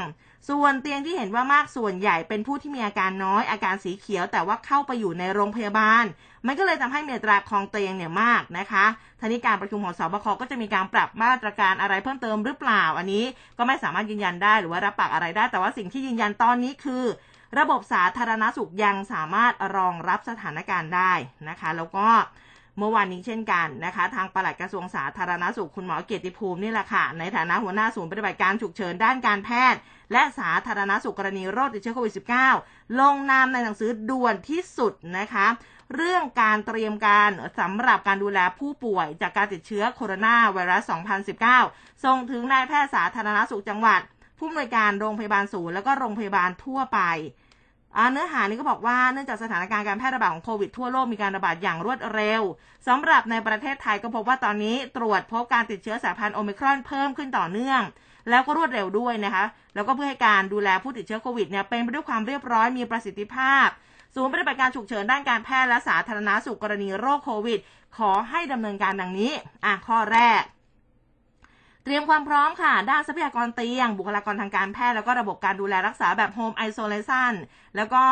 [0.49, 6.05] ส่วนเตียงที่เห็นว่ามากส่วนใหญ่เป็นผู้ที่มีอาการน้อยอาการสีเขียว แต่ว่าเข้าไปอยู่ในโรงพยาบาล
[6.47, 8.85] มันก็เลยทำให้มีอัตราคลองเตียงเนี่ยมากนะคะ
[9.19, 13.23] ทานี้การประชุมของสบคก็จะมีการปรับมาตรการอะไรเพิ่มเติมหรือเปล่า อันนี้
[13.57, 17.03] ก็ไม่สามารถยืนยันได้หรือว่ารับปากอะไรได้ แต่ว่าสิ่งที่ยืนยันตอนนี้คือ
[17.59, 21.13] ระบบสาธารณสุขยังสามารถรองรับสถานการณ์ได้
[21.49, 22.07] นะคะ แล้วก็
[22.77, 29.79] เมื่อวานนี้เช่นกันนะคะ ทางปลัดกระทรวงสาธารณสุขคุณหมอเกียรติภูมินี่แหละค่ะในฐานะหัวหน้าศูนย์ปฏิบัติการฉุกเฉินด้านการแพทย์
[30.11, 32.13] และสาธารณสุขกรณีโรคติดเชื้อโควิด
[32.55, 35.47] -19 ลงนามในหนังสือด่วนที่สุดนะคะ
[35.95, 40.91] เรื่องการเตรียมการสำหรับการดูแลผู้ป่วยจากการติดเชื้อโคโรนาไวรัส
[41.45, 44.01] 2019 ส่งถึงนายแพทย์สาธารณสุขจังหวัด
[44.37, 46.99] ผู้อำนวยการโรงพยาบาลศูนย์แล้วก็โรงพยาบาลทั่วไป
[48.11, 52.41] เนื้อหานี้ก็บอกว่าเนื่องจากสถานการณ์การแพร่ระบาดของโควิดทั่วโลกมีการระบาดอย่างรวดเร็ว
[52.87, 57.81] สำหรับในประเทศไทยก็พบว่าตอนนี้ตรวจพบการติดเชื้อสายพันธุ์โอมิครอนเพิ่มขึ้นต่อเนื่อง
[58.29, 63.67] แล้วก็รวดเร็วด้วยนะคะ แล้วก็เพื่อให้การดูแลผู้ติดเชื้อโควิดเนี่ยเป็นไปด้วยความเรียบร้อยมีประสิทธิภาพ
[64.15, 67.59] ศูนย์ปฏิบัติการฉุกเฉินด้านการแพทย์และสาธารณาสุขกรณีโรคโควิด
[67.97, 69.31] ขอให้ดำเนินการดังนี้
[69.65, 70.43] อะ ข้อแรก
[71.83, 77.33] เตรียมความพร้อมค่ะ ด้านทรัพยากรเตียง บุคลากรทางการแพทย์ แล้วก็ระบบการดูแลรักษาแบบ Home Isolation
[77.75, 78.03] แล้วก็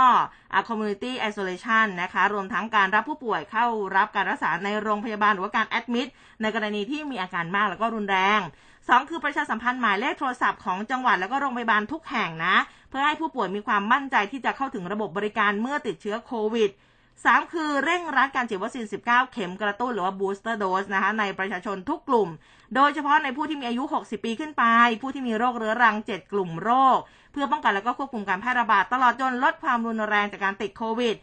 [0.67, 6.07] Community Isolation นะคะ รวมทั้งการรับผู้ป่วยเข้ารับการรักษาในโรงพยาบาลหรือว่าการแอดมิด
[6.41, 8.39] ในกรณีที่มีอาการมากแล้วก็รุนแรง
[8.87, 12.55] 2 คือประชาสัมพันธ์หมายเลขโทรศัพท์ของจังหวัดแล้วก็โรงพยาบาลทุกแห่งนะ
[12.89, 16.69] เพื่อให้ผู้ป่วยมีความมั่นใจที่จะเข้าถึงระบบบริการเมื่อติดเชื้อโควิด
[17.15, 22.29] 3 คือเร่งรัดการฉีดวัคซีน 19 เข็มกระตุ้นหรือว่า booster dose นะคะในประชาชนทุกกลุ่ม
[22.75, 24.63] โดยเฉพาะในผู้ที่มีอายุ 60 ปีขึ้นไป
[25.01, 26.97] ผู้ที่มีโรคเรื้อรัง 7 กลุ่มโรค
[27.31, 31.15] เพื่อป้องกันและก็ควบคุมการแพร่ระบาดตลอดจนลดความรุนแรงจากการติดโควิด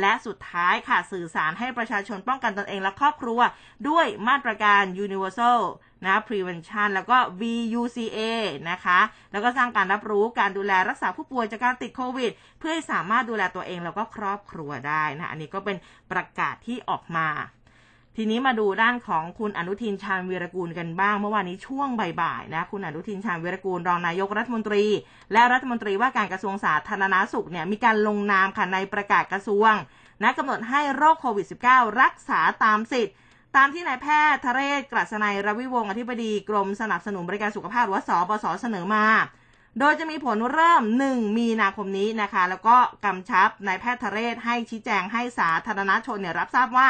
[0.00, 3.40] และสุดท้ายค่ะสื่อสารให้ประชาชนป้องกันตนเองและครอบครัว
[3.88, 5.60] ด้วยมาตรการ universal
[6.04, 8.20] นะ prevention แล้วก็ VUCA
[8.70, 9.00] นะคะ
[9.32, 15.76] แล้วก็สร้างการรับรู้การดูแลรักษาผู้ป่วยจากการติดโควิด เพื่อให้สามารถดูแลตัวเองแล้วก็ครอบครัวได้นะ อันนี้ก็เป็น
[16.12, 17.28] ประกาศที่ออกมา
[18.16, 24.84] ทีนี้มาดูด้านของคุณอนุทินชาญวีรกูลกันบ้าง เมื่อวานนี้ช่วงบ่ายๆนะคุณอนุทินชาญวีรกูลรองนายกรัฐมนตรี
[25.32, 29.72] และรัฐมนตรีว่าการกระทรวงสาธารณาสุขเนี่ยมีการลงนามค่ะในประกาศกระทรวง
[30.22, 33.16] นะกำหนดให้โรคโควิด -19 รักษาตามสิทธิ์
[33.56, 39.06] ตามที่นายแพทย์ธเรศกรัษนัยรวิวงค์อธิบดีกรมสนับสนุนบริการสุขภาพหรือว่าสบสเสนอมา
[39.78, 46.88] โดยจะมีผลเริ่ม 1 มีนาคมนี้นะคะ แล้วก็กำชับนายแพทย์ธเรศให้ชี้แจงให้สาธารณชนเนี่ยรับทราบว่า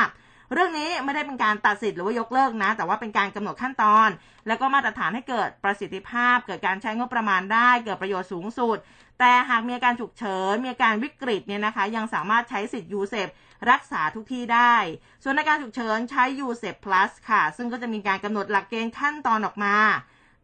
[0.53, 4.09] เรื่องนี้ไม่ได้เป็นการตัดสิทธิ์หรือว่ายกเลิกนะ แต่ว่าเป็นการกำหนดขั้นตอน
[4.47, 8.79] แล้วก็มาตรฐานให้เกิดประสิทธิภาพ เกิดการใช้งบประมาณได้ เกิดประโยชน์สูงสุด
[9.19, 13.29] แต่หากมีอาการฉุกเฉิน มีอาการวิกฤตเนี่ยนะคะ ยังสามารถใช้สิทธิ์ UCEP
[13.71, 14.75] รักษาทุกที่ได้
[15.23, 19.77] ส่วนในการฉุกเฉินใช้ u s e p Plus ค่ะ ซึ่งก็จะมีการกำหนดหลักเกณฑ์ขั้นตอนออกมา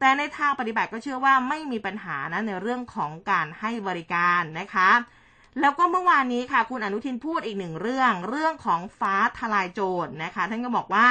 [0.00, 4.90] แต่ในทางปฏิบัติก็เชื่อว่าไม่มีปัญหานะในเรื่องของการให้บริการนะคะ
[5.60, 11.06] แล้วก็เมื่อวานนี้ค่ะ คุณอนุทินพูดอีกหนึ่งเรื่อง เรื่องของฟ้าทลายโจรนะคะ ท่านก็บอกว่า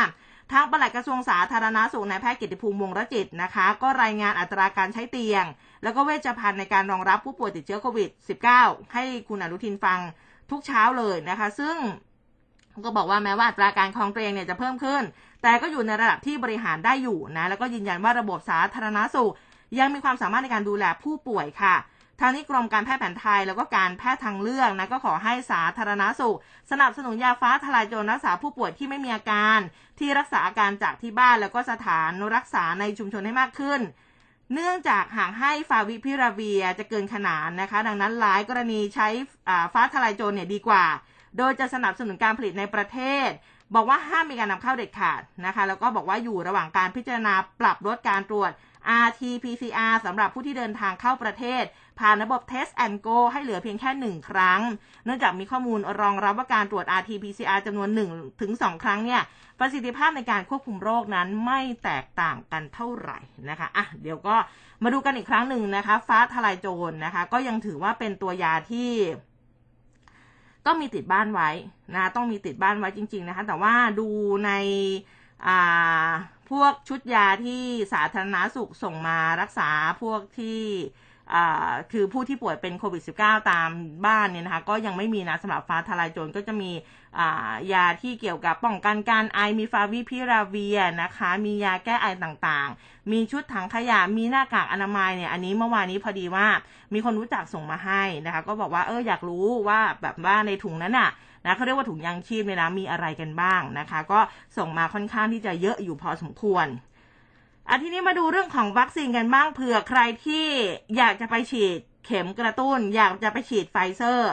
[0.51, 5.45] ทางปลัดกระทรวงสาธารณาสุขนายแพทย์กิติภูมิวงรจิตนะคะ ก็รายงานอัตราการใช้เตียง
[5.83, 8.09] แล้วก็เวชภัณฑ์ในการรองรับผู้ป่วยติดเชื้อโควิด
[8.51, 9.99] -19 ให้คุณอนุทินฟัง
[10.51, 11.75] ทุกเช้าเลยนะคะ ซึ่ง
[12.85, 15.03] ก็บอกว่าแม้ว่าอัตราการคลองเตียงเนี่ยจะเพิ่มขึ้น
[15.43, 19.33] แต่ก็อยู่ในระดับที่บริหารได้อยู่นะ แล้วก็ยืนยันว่าระบบสาธารณาสุข
[19.79, 21.75] ยังมีความสามารถในการดูแลผู้ป่วยค่ะ
[22.19, 26.37] ทางนี้กรมการแพทย์แผนไทยแล้วก็การแพทย์ทางเลือกนะก็ขอให้สาธารณสุข
[26.71, 29.59] สนับสนุนยาฟ้าทลายโจรรักษาผู้ป่วยที่ไม่มีอาการ
[29.99, 33.81] ที่รักษาอาการจากที่บ้านแล้วก็สถานรักษาในชุมชนให้มากขึ้น
[34.53, 39.07] เนื่องจากหากให้ฟาวิพิราเวียจะเกินขนาดนะคะ ดังนั้นหลายกรณีใช้
[39.73, 40.85] ฟ้าทลายโจรเนี่ยดีกว่า
[41.37, 43.29] โดยจะสนับสนุนการผลิตในประเทศ
[43.75, 48.51] บอกว่าห้ามมีการนำเข้าเด็ดขาดนะคะ แล้วก็บอกว่าอยู่ระหว่างการพิจารณาปรับลดการตรวจ
[49.05, 51.63] RT-PCR สำหรับผู้ที่เดินทางเข้าประเทศ
[51.99, 54.61] ผ่านระบบ Test and Go ให้เหลือเพียงแค่ 1 ครั้ง
[55.05, 59.21] เนื่องจากมีข้อมูลรองรับว่าการตรวจ RT-PCR จำนวน 1 ถึง 2 ครั้งเนี่ย
[59.59, 63.19] ประสิทธิภาพในการควบคุมโรคนั้นไม่แตกต่างกันเท่าไหร่
[63.49, 64.35] นะคะอะเดี๋ยวก็
[64.83, 68.91] มาดูกันอีกครั้งหนึ่งนะคะ ฟ้าทลายโจรนะคะ ก็ยังถือว่าเป็นตัวยาที่
[70.65, 71.49] ต้องมีติดบ้านไว้
[71.95, 74.07] นะ ต้องมีติดบ้านไว้จริง ๆนะคะ แต่ว่าดู
[74.45, 74.51] ใน
[75.47, 76.09] อ่า
[76.51, 79.69] พวกชุดยาที่สาธารณาสุขส่งมารักษา
[80.01, 80.61] พวกที่
[81.91, 83.69] คือผู้ที่ป่วยเป็นโควิด -19 ตาม
[84.05, 86.71] บ้านเนี่ยนะคะ ก็ยังไม่มีนะสำหรับฟ้าทลายโจรก็จะมี
[87.73, 96.47] ยาที่เกี่ยวกับป้องกันการไอมีฟาวิพิราเวียร์นะคะ มียาแก้ไอต่างๆ มีชุดถังขยะมีหน้ากากอนามัยเนี่ยอันนี้เมื่อวานนี้พอดีว่า
[96.93, 101.09] มีคนรู้จักส่งมาให้นะคะ ก็บอกว่าเอออยากรู้ว่าแบบว่าในถุงนั้นอะ
[101.45, 104.19] นะเขาเรียกว่าถุงยังชีพเนี่ยนะมีอะไรกันบ้างนะคะ ก็
[104.57, 106.67] ส่งมาค่อนข้างที่จะเยอะอยู่พอสมควร
[107.69, 110.45] อันทีนี้มาดูเรื่องของวัคซีนกันบ้างเผื่อใครที่
[110.97, 114.31] อยากจะไปฉีดเข็มกระตุ้น อยากจะไปฉีดไฟเซอร์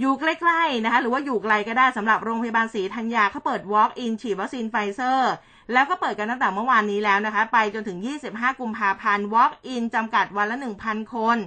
[0.00, 5.32] อยู่ใกล้ๆนะคะหรือว่าอยู่ไกลก็ได้สำหรับโรงพยาบาลศรีธัญญาเขาเปิด Walk-in ฉีดวัคซีนไฟเซอร์
[5.72, 7.98] แล้วก็เปิดกันตั้งแต่เมื่อวานนี้แล้วนะคะ ไปจนถึง
[8.30, 11.38] 25 กุมภาพันธ์ Walk-in จำกัดวันละ 1,000 คน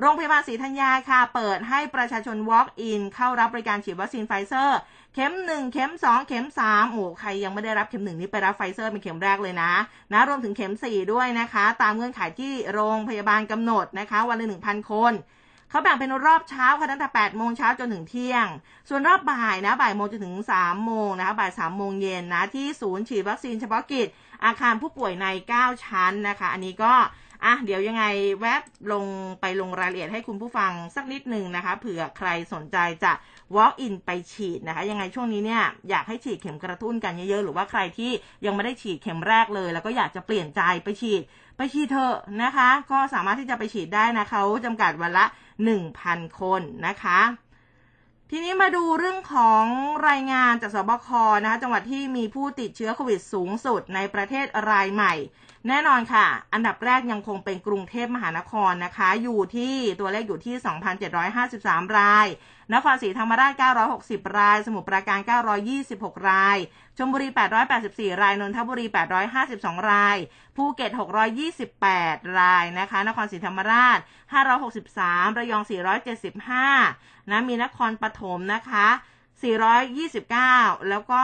[0.00, 4.78] โรงพยาบาลศรีธัญญาค่ะ เปิดให้ประชาชน walk in เข้ารับบริการฉีดวัคซีนไฟเซอร์
[5.14, 9.72] เข็มหนึ่งเข็มสองเข็มสามโอ้ใครยังไม่ได้รับเข็มหนึ่งนี่ไปรับไฟเซอร์เป็นเข็มแรกเลยนะ
[10.12, 15.12] นะ รวมถึงเข็มสี่ด้วยนะคะ ตามเงื่อนไขที่โรงพยาบาลกำหนดนะคะ วันละหนึ่งพันคน
[15.70, 18.46] เขาแบ่งเป็นรอบเช้าค่ะตั้งแต่ 8 โมงเช้าจนถึงเที่ยง
[18.88, 24.08] ส่วนรอบบ่ายนะ บ่ายโมงจนถึง 3 โมงนะคะบ่าย 3 โมงเย็นนะ ที่ศูนย์ฉีดวัคซีนเฉพาะกิจ
[24.44, 25.26] อาคารผู้ป่วยใน
[25.56, 26.94] 9 ชั้นนะคะ อันนี้ก็
[27.44, 28.04] อะเดี๋ยวยังไง
[28.40, 29.04] แวบลง
[29.40, 33.12] ไปลงรายละเอียดให้คุณผู้ฟังสักนิดหนึ่งนะคะ เผื่อใครสนใจจะ
[33.56, 38.10] walk in ไปฉีดนะคะ ยังไงช่วงนี้เนี่ยอยากให้ฉีดเข็มกระตุ้นกันเยอะๆ หรือว่าใครที่
[38.46, 41.22] ยังไม่ได้ฉีดเข็มแรกเลย แล้วก็อยากจะเปลี่ยนใจไปฉีด
[41.56, 45.24] ไปฉีดเถอะนะคะ ก็สามารถที่จะไปฉีดได้นะเขาจำกัดวันละ
[45.82, 47.20] 1,000 คนนะคะ
[48.30, 49.64] ทีนี้มาดูเรื่องของ
[50.08, 51.08] รายงานจากสบค
[51.42, 55.14] นะคะจังหวัดที่มีผู้ติดเชื้อโควิดสูงสุดในประเทศรายใหม่
[55.68, 60.54] แน่นอนค่ะ อันดับแรกยังคงเป็นกรุงเทพมหานครนะคะ อยู่ที่ตัวเลขอยู่ที่
[61.26, 62.26] 2,753 ราย
[62.74, 63.52] นครศรีธรรมราช
[63.94, 65.20] 960 ราย สมุทรปราการ
[65.74, 66.58] 926 ราย
[66.96, 67.28] ชลบุรี
[67.74, 68.86] 884 ราย นนทบุรี
[69.38, 70.16] 852 ราย
[70.56, 70.90] ภูเก็ต
[71.64, 73.98] 628 รายนะคะ นครศรีธรรมราช
[74.72, 75.62] 563 ระยอง
[76.46, 78.88] 475 นะ มีนครปฐมนะคะ
[80.14, 81.22] 429 แล้วก็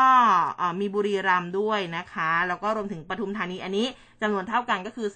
[0.80, 3.86] มีบุรีรัมย์ด้วยนะคะ แล้วก็รวมถึงปทุมธานีอันนี้
[4.22, 5.08] จำนวนเท่ากันก็คือ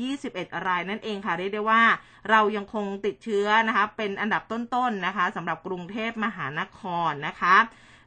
[0.00, 1.82] 421 รายนั่นเองค่ะเรียกได้ว่า
[2.30, 7.56] เรายังคงติดเชื้อนะคะเป็นอันดับต้นๆนนะคะสำหรับกรุงเทพมหานครนะคะ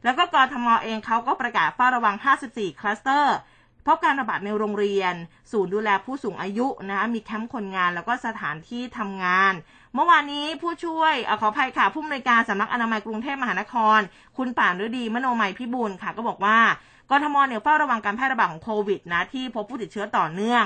[0.04, 2.16] แล้วก็กทมเองเขาก็ประกาศเฝ้าระวัง
[2.48, 3.36] 54 คลัสเตอร์
[3.86, 5.14] พบการระบาดในโรงเรียน
[5.52, 9.52] ศูนย์ดูแลผู้สูงอายุนะคะมีแคมป์คนงานแล้วก็สถานที่ทำงาน
[9.94, 14.00] เมื่อวานนี้ผู้ช่วยอขออภัยค่ะผู้อำนวยการสำนักอนามัยกรุงเทพมหานคร
[14.36, 16.58] คุณป่านฤดีมโนมัยพิบูลย์ค่ะ ก็บอกว่า
[17.10, 20.64] กทมเนี่ยเฝ้าระวังการแพร่ระบาดของโควิดนะที่พบผู้ติดเชื้อต่อเนื่อง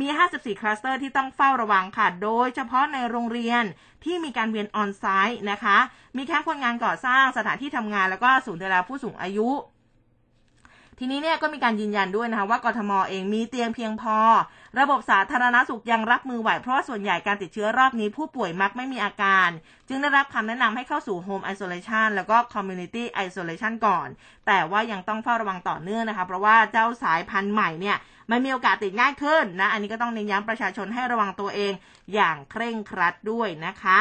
[0.00, 3.64] มี 54 คลัสเตอร์ที่ต้องเฝ้าระวังค่ะ โดยเฉพาะในโรงเรียน
[4.04, 5.78] ที่มีการเวียนออนไซต์นะคะ
[6.16, 9.48] มีแคมป์คนงานก่อสร้างสถานที่ทำงานแล้วก็ศูนย์ดูแลผู้สูงอายุ
[11.02, 14.18] ทีนี้เนี่ยก็มีการยืนยันด้วยนะคะว่ากทมเองมีเตียงเพียงพอ
[14.78, 19.48] ระบบสาธารณสุขยังรับมือไหวเพราะส่วนใหญ่การติดเชื้อรอบนี้ผู้ป่วยมักไม่มีอาการ
[19.88, 24.08] จึงได้รับคำแนะนำให้เข้าสู่ Home Isolation แล้วก็ Community Isolation ก่อน
[24.46, 27.96] แต่ว่ายังต้องเฝ้าระวังต่อเนื่องนะคะ เพราะว่าเจ้าสายพันธุ์ใหม่เนี่ย
[28.30, 31.72] มันมีโอกาสติดง่ายขึ้นนะ อันนี้ก็ต้องเน้นย้ำประชาชนให้ระวังตัวเอง
[32.14, 34.00] อย่างเคร่งครัดด้วยนะคะ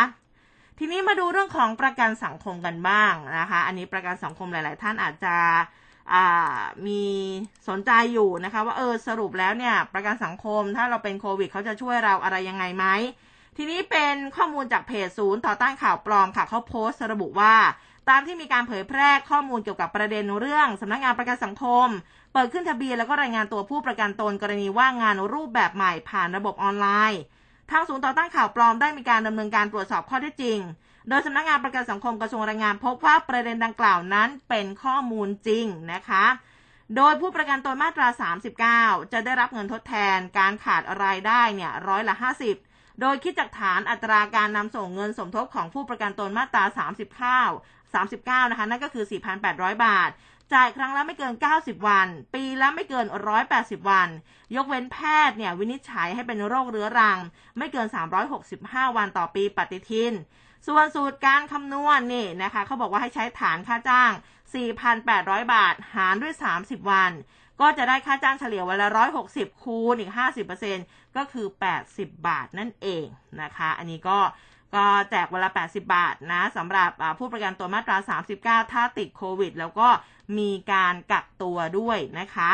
[0.80, 5.36] ทีนี้มาดูเรื่องของประกันสังคมกันบ้างนะคะ อันนี้ประกันสังคมหลาย ๆ ท่านอาจจะ
[6.88, 7.04] มี
[7.68, 12.86] สนใจอยู่นะคะว่าเออสรุปแล้วเนี่ย ประกันสังคมถ้าเราเป็นโควิดเขาจะช่วยเราอะไรยังไงไหม
[13.58, 17.56] ทีนี้เป็นข้อมูลจากเพจศูนย์ต่อต้านข่าวปลอมค่ะเขาโพสต์ระบุว่า
[18.10, 21.88] ตามที่มีการเผยแพร่ข้อมูลเกี่ยวกับประเด็นเรื่องสำนักงานประกันสังคม
[22.34, 27.22] เปิดขึ้นทะเบียนแล้วก็รายงานตัวผู้ประกันตนกรณีว่างงานรูปแบบใหม่ผ่านระบบออนไลน์
[27.72, 30.60] ทางศูนย์ต่อต้านข่าวปลอมได้มีการดำเนินการตรวจสอบข้อเท็จจริง
[31.10, 36.26] โดยสำนักงานประกันสังคมกระทรวงแรงงาน พบว่าประเด็นดังกล่าวนั้นเป็นข้อมูลจริงนะคะ
[36.96, 38.08] โดยผู้ประกันตนมาตรา
[38.60, 42.16] 39 จะได้รับเงินทดแทนการขาดรายได้เนี่ยร้อยละ
[42.58, 46.64] 50 โดยคิดจากฐานอัตราการนำส่งเงินสมทบของผู้ประกันตนมาตรา
[47.50, 49.06] 39 39 นะคะ นั่นก็คือ
[49.44, 50.10] 4,800 บาท
[50.54, 53.06] จ่ายครั้งละไม่เกิน 90 วัน ปีละไม่เกิน
[53.48, 54.10] 180 วัน
[54.56, 54.98] ยกเว้นแพ
[55.30, 57.20] ทย์เนี่ยวินิจฉัยให้เป็นโรคเรื้อรัง
[57.58, 57.88] ไม่เกิน
[58.42, 60.14] 365 วันต่อปีปฏิทิน
[60.68, 64.12] ส่วนสูตรการคำนวณนี่นะคะเขาบอกว่าให้ใช้ฐานค่าจ้าง
[64.82, 67.12] 4,800 บาท หารด้วย 30 วัน
[67.62, 68.90] ก็จะได้ค่าจ้างเฉลี่ยวันละ
[69.26, 70.12] 160 คูณอีก
[70.64, 71.48] 50%ก็คือ
[71.86, 73.06] 80 บาทนั่นเอง
[73.42, 74.20] นะคะ อันนี้ก็
[74.76, 77.98] ก็แจกวันละ 80 บาทนะสำหรับผู้ประกันตัวมาตรา
[78.66, 79.88] 39 ถ้าติดโควิด แล้วก็
[80.38, 82.54] มีการกักตัวด้วยนะคะ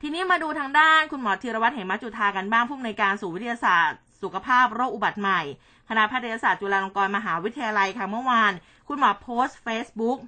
[0.00, 5.40] ทีนี้มาดูทางด้านคุณหมอธีรวัตรเหมจุธากันบ้างผู้อำนวยการศูนย์วิทยาศาสตร์ สุขภาพโรคอุบัติใหม่
[5.88, 8.52] คณะแพทยศาสตร์จุฬาลงกรณ์มหาวิทยาลัยค่ะเมื่อวาน
[8.88, 10.18] คุณหมอโพสต์ Facebook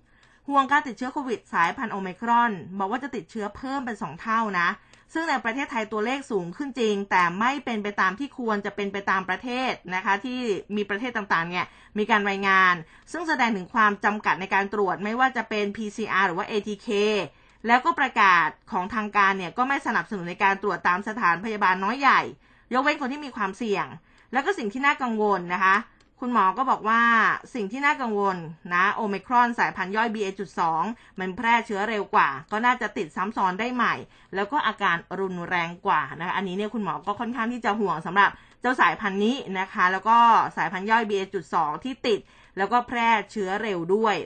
[0.48, 4.68] ห่วงการติดเชื้อโควิดสายพันธุ์โอเมิครอน บอกว่าจะติดเชื้อเพิ่มเป็น 2 เท่านะ
[5.14, 10.40] ซึ่งในประเทศไทยตัวเลขสูงขึ้นจริง แต่ไม่เป็นไปตามที่ควรจะเป็นไปตามประเทศนะคะ ที่
[10.76, 11.66] มีประเทศต่างๆเนี่ย
[11.98, 12.74] มีการรายงาน
[13.12, 16.88] ซึ่งแสดงถึงความจำกัดในการตรวจไม่ว่าจะเป็น PCR หรือว่า ATK
[17.66, 22.20] แล้วก็ประกาศของทางการเนี่ยก็ไม่สนับสนุนในการตรวจตามสถานพยาบาลน้อยใหญ่
[22.72, 23.86] ยกเว้นคนที่มีความเสี่ยง
[24.32, 25.76] แล้วก็สิ่งที่น่ากังวลนะคะ
[26.20, 27.02] คุณหมอก็บอกว่า
[27.54, 28.36] สิ่งที่น่ากังวล
[28.74, 30.60] นะโอมิครอนสายพันธุ์ย่อย BA.2
[31.18, 33.94] มันแพร่เชื้อเร็วกว่า ก็น่าจะติดซ้ำซ้อนได้ใหม่
[34.34, 40.18] แล้วก็อาการรุนแรงกว่านะคะอันนี้เนี่ยคุณหมอก็ค่อนข้างที่จะห่วงสำหรับเจ้าสายพันธุ์นี้นะคะ แล้วก็
[40.56, 42.20] สายพันธุ์ย่อย BA.2 ที่ติด
[42.58, 44.16] แล้วก็แพร่เชื้อเร็วด้วย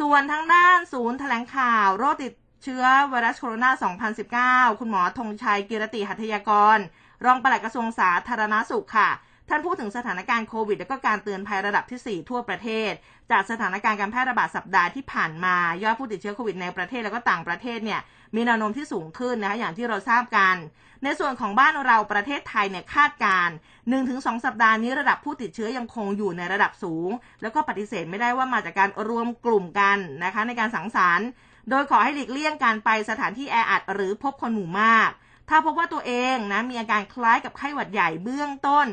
[0.00, 2.32] ส่วนทางด้านศูนย์แถลงข่าวโรคติด
[2.64, 6.78] เชื้อไวรัสโคโรนา 2019 คุณหมอธงชัยกิรติหัตถยากร
[7.24, 9.10] รองปลัดกระทรวงสาธารณาสุขค่ะ
[9.48, 12.92] ท่านพูดถึงสถานการณ์โควิด และก็การเตือนภัยระดับที่ 4 ทั่วประเทศ
[13.30, 18.00] จากสถานการณ์การแพร่ระบาดสัปดาห์ที่ผ่านมายอดผู้ติดเชื้อโควิดในประเทศและก็ต่างประเทศเนี่ย
[18.36, 20.56] มีแนวโน้มที่สูงขึ้นนะคะอย่างที่เราทราบกัน
[21.04, 23.54] ในส่วนของบ้านเราประเทศไทยเนี่ยคาดการณ์
[23.98, 27.10] 1-2 สัปดาห์นี้ระดับผู้ติดเชื้อยังคงอยู่ในระดับสูง
[27.42, 31.28] แล้วก็ปฏิเสธไม่ได้ว่ามาจากการรวมกลุ่มกันนะคะในการสังสรรค์
[31.70, 35.10] โดยขอให้หลีกเลี่ยงการไปสถานที่แออัดหรือพบคนหมู่มาก
[35.48, 38.86] ถ้าพบว่าตัวเองนะมีอาการคล้ายกับไข้หวัดใหญ่เบื้องต้น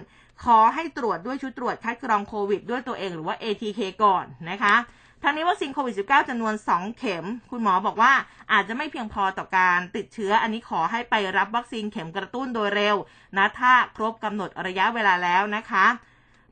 [0.44, 4.76] ขอให้ตรวจด้วยชุดตรวจคัดกรองโควิด ด้วยตัวเองหรือว่า ATK ก่อนนะคะ
[5.24, 8.14] ทั้งนี้วัคซีนโควิด -19 จำนวน 2 เข็ม คุณหมอบอกว่า
[8.52, 12.96] อาจจะไม่เพียงพอต่อการติดเชื้อ อันนี้ขอให้ไปรับวัคซีนเข็มกระตุ้นโดยเร็ว
[13.38, 15.86] นะถ้าครบกำหนดระยะเวลาแล้วนะคะ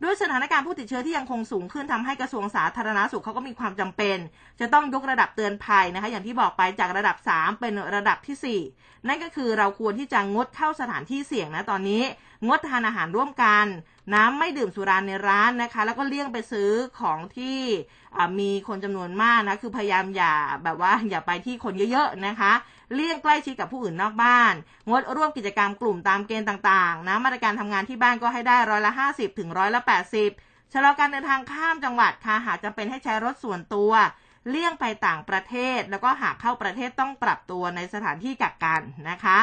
[0.03, 4.17] ด้วยสถานการณ์ผู้ติดเชื้อที่ยังคงสูงขึ้นทำให้กระทรวงสาธารณาสุขเขาก็มีความจำเป็น
[4.59, 12.03] จะต้องยกระดับเตือนภัยนะคะ อย่างที่บอกไปจากระดับ 3 เป็นระดับที่ 4 นั่นก็คือเราควรที่จะงดเข้าสถานที่เสี่ยงนะตอนนี้
[12.47, 13.65] งดทานอาหารร่วมกัน
[14.13, 17.59] น้ำไม่ดื่มสุราในร้านนะคะ แล้วก็เลี่ยงไปซื้อของที่
[18.39, 22.53] มีคนจำนวนมากนะคือพยายามอย่าแบบว่าอย่าไปที่คนเยอะๆนะคะ
[22.95, 24.53] เลี่ยงใกล้ชิดกับผู้อื่นนอกบ้าน
[24.89, 29.81] งดร่วมกิจกรรมกลุ่มตามเกณฑ์ต่างๆ นะ มาตรการทำงานที่บ้านก็ให้ได้ร้อยละ 50 ถึงร้อยละ
[30.27, 33.91] 80 ชะลอการเดินทางข้ามจังหวัดค่ะ หากจำเป็นให้ใช้รถส่วนตัว
[34.49, 39.39] เลี่ยงไปต่างประเทศ แล้วก็หากเข้าประเทศต้องปรับตัวในสถานที่กักกันนะคะ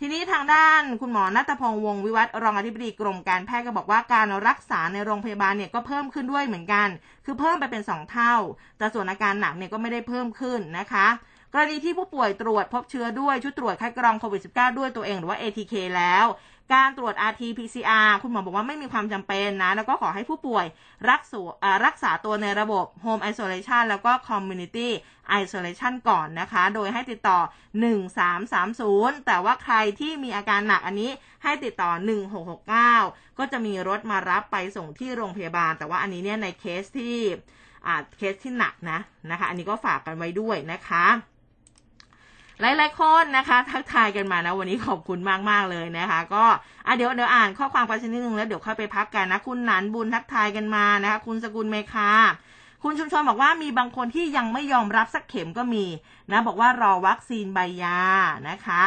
[0.00, 6.88] ทีนี้ทางด้านคุณหมอนัทพงษ์วงวิวัฒรองอธิบดีกรมการแพทย์ก็บอกว่าการรักษาในโรงพยาบาลเนี่ยก็เพิ่มขึ้นด้วยเหมือนกัน
[7.24, 8.34] คือเพิ่มไปเป็น 2 เท่า
[8.78, 11.06] แต่ส่วนอาการหนักเนี่ยก็ไม่ได้เพิ่มขึ้นนะคะ
[11.54, 16.26] กรณีที่ผู้ป่วยตรวจพบเชื้อด้วยชุดตรวจคัดกรองโควิด -19 ด้วยตัวเองหรือว่า ATK แล้ว
[16.74, 20.66] การตรวจ RT-PCR คุณหมอบอกว่าไม่มีความจำเป็นนะ แล้วก็ขอให้ผู้ป่วย
[21.10, 21.40] รักษา
[21.84, 24.88] รักษาตัวในระบบ Home Isolation แล้วก็ Community
[25.40, 27.38] Isolation ก่อนนะคะ โดยให้ติดต่อ
[28.52, 31.10] 1330 แต่ว่าใครที่มีอาการหนักอันนี้
[31.42, 31.90] ให้ติดต่อ
[32.64, 37.16] 1669 ก็จะมีรถมารับไปส่งที่โรงพยาบาล แต่ว่าอันนี้เนี่ยในเคสที่
[38.16, 38.98] เคสที่หนักนะ
[39.30, 41.06] นะคะ อันนี้ก็ฝากกันไว้ด้วยนะคะ
[42.62, 45.18] หลายๆคนนะคะ ทักทายกันมานะวันนี้ขอบคุณ
[45.50, 46.44] มากๆเลยนะคะ ก็
[46.86, 52.10] อะเดี๋ยวเดี๋ยวอ่านข้อความไปสักนิดนึงแล้วเดี๋ยวค่อยไปพักกันนะ คุณหนันบุญทักทายกันมานะคะ คุณสกุลเมคา
[52.82, 55.84] คุณชุมชนบอกว่ามีบางคนที่ยังไม่ยอมรับสักเข็มก็มี
[56.30, 57.98] นะ บอกว่ารอวัคซีนใบยา
[58.48, 58.84] นะคะ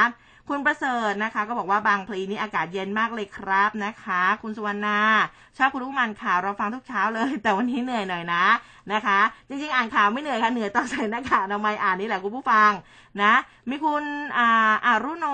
[0.49, 4.99] คุณประเสริฐนะคะ ก็บอกว่าบางพลีนี้อากาศเย็นมากเลยครับนะคะ คุณสุวรรณา
[5.57, 8.45] ชอบคุณลูกมันข่าวเราฟังทุกเช้าเลย แต่วันนี้เหนื่อยหน่อยนะ
[8.93, 12.71] นะคะ จริงๆ อ่านข่าวไม่เหนื่อยค่ะเหนื่อยตอนใส่หน้ากากทำไมอ่านนี่แหละคุณผู้ฟัง
[13.21, 13.33] นะ
[13.69, 14.03] มีคุณ
[14.37, 14.49] อา
[14.85, 15.25] อารุโน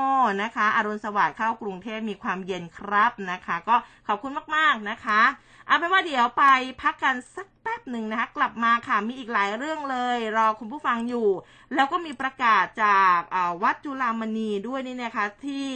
[0.43, 3.75] นะคะอรุณสวัสดิ์เข้ากรุงเทพมีความเย็นครับนะคะ ก็
[4.07, 5.21] ขอบคุณมากๆนะคะ
[5.67, 6.43] เอาเป็นว่าเดี๋ยวไป
[6.81, 11.27] พักกันสักแป๊บหนึ่งนะคะ กลับมาค่ะมีอีกหลายเรื่องเลย รอคุณผู้ฟังอยู่
[11.75, 13.17] แล้วก็มีประกาศจาก
[13.63, 15.67] วัดจุฬามณีด้วยนี่นะคะที่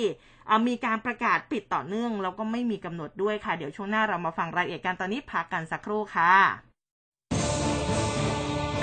[0.67, 6.33] มีการประกาศปิดต่อเนื่อง แล้วก็ไม่มีกำหนดด้วยค่ะ เดี๋ยวช่วงหน้าเรามาฟังรายละเอียดกันตอนนี้พักกันสักครู่ค่ะ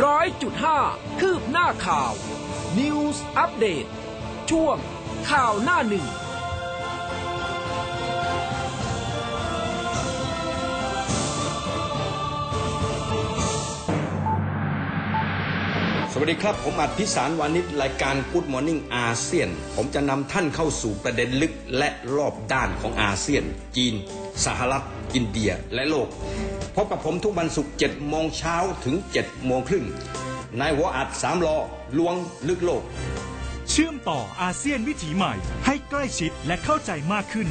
[0.05, 0.79] ร้อยจุดห้า
[1.21, 2.13] คืบหน้าข่าว
[2.79, 3.87] News อัปเดต
[4.51, 4.77] ช่วง
[5.31, 6.07] ข่าวหน้าหนึ่ง
[16.15, 23.45] สวัสดีครับ ผมอัดพิสารวานิชรายการ Good Morning อาเซียน ผมจะนำท่านเข้าสู่ประเด็นลึกและรอบด้านของอาเซียน
[23.77, 23.95] จีน
[24.45, 26.09] สหรัฐ อินเดียและโลก
[26.75, 29.85] พบกับผมทุกวันศุกร์7โมงเช้าถึง7โมงครึ่ง
[30.59, 31.57] ในหัวอัดสามลอ
[31.99, 32.15] ลวง
[32.49, 32.83] ลึกโลก
[33.71, 35.35] เชื่อมต่ออาเซียนวิถีใหม่
[35.67, 37.49] ให้ใกล้ชิดและเข้าใจมากขึ้น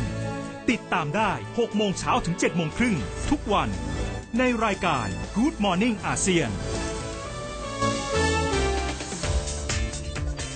[0.70, 2.96] ติดตามได้6โมงเช้าถึง7โมงครึ่ง
[3.30, 3.70] ทุกวัน
[4.40, 6.52] ในรายการ Good Morning อาเซียน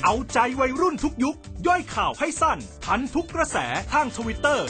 [0.08, 1.36] เอาใจวัยรุ่นทุกยุค
[1.68, 3.58] ย่อยข่าวให้สั้น ทันทุกกระแส
[3.94, 4.70] ทางทวิตเตอร์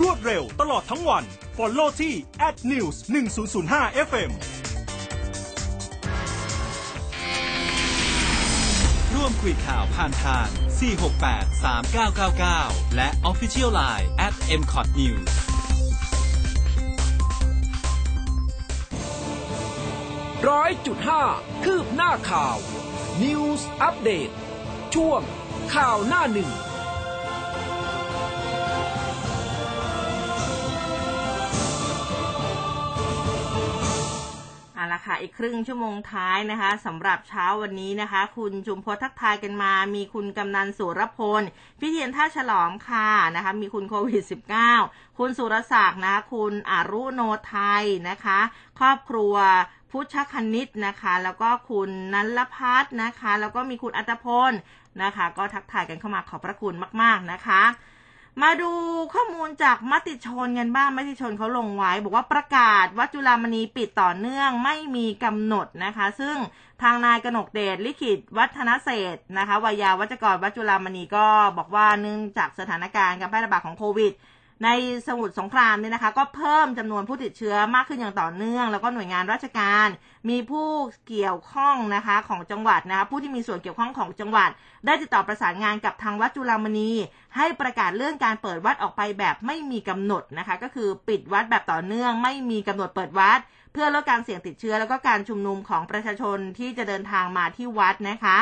[0.00, 1.24] รวดเร็วตลอดทั้งวัน
[1.56, 2.14] Follow ที่
[2.70, 2.96] @news
[3.52, 4.30] 1005 FM
[9.14, 10.46] ร่วมคุยข่าวผ่านทาง
[11.26, 11.64] 468
[12.34, 15.28] 3999 และ Official Line at mcot news
[20.48, 21.22] ร้อยจุดห้า
[21.64, 22.58] คืบหน้าข่าว
[23.22, 24.30] News อัปเดต
[24.94, 25.20] ช่วง
[25.74, 26.50] ข่าวหน้าหนึ่ง
[34.74, 41.42] เอาละค่ะ อีกครึ่งชั่วโมงท้ายนะคะสำหรับเช้าวันนี้นะคะ คุณจุมพลทักทายกันมา มีคุณกำนันสุรพล
[41.80, 44.22] พิเทียนท่าฉลอมค่ะนะคะ มีคุณโควิด
[44.70, 48.40] -19 คุณสุรศักดิ์นะคะคุณอารุโนไทยนะคะ
[48.78, 49.34] ครอบครัว
[49.90, 54.52] พุชคณิตนะคะ แล้วก็คุณนันลพัฒน์นะคะ แล้วก็มีคุณอัตพล
[55.02, 57.62] นะคะ ก็ทักทายกันเข้ามาขอบพระคุณมาก ๆนะคะ
[58.42, 58.72] มาดู
[59.14, 66.36] ข้อมูลจากมติชนกันบ้างมติชนเขาลงไว้ บอกว่าประกาศวัดจุฬามณีปิดต่อเนื่องไม่มีกำหนดนะคะ ซึ่ง
[66.82, 71.26] ทางนายกนกเดชลิขิตวัฒนเศรษฐ์นะคะวายาวัจกรวัดจุฬามณีก็
[71.58, 74.12] บอกว่าเนื่องจากสถานการณ์การแพร่ระบาดของโควิด
[74.64, 74.68] ใน
[75.06, 79.88] สมุทรสงครามเนี่ยนะคะ ก็เพิ่มจำนวนผู้ติดเชื้อมากขึ้นอย่างต่อเนื่อง แล้วก็หน่วยงานราชการ
[80.28, 80.68] มีผู้
[81.08, 84.50] เกี่ยวข้องนะคะของจังหวัดนะคะผู้ที่มีส่วนเกี่ยวข้องของจังหวัด
[84.86, 86.90] ได้ติดต่อประสานงานกับทางวัดจุฬามณี
[87.36, 93.38] ให้ประกาศเรื่องการเปิดวัดออกไปแบบไม่มีกำหนดนะคะ ก็คือปิดวัดแบบต่อเนื่อง ไม่มีกำหนดเปิดวัด
[93.72, 98.38] เพื่อลดการเสี่ยงติดเชื้อ แล้วก็การชุมนุมของประชาชนที่จะเดินทางมาที่วัดนะคะ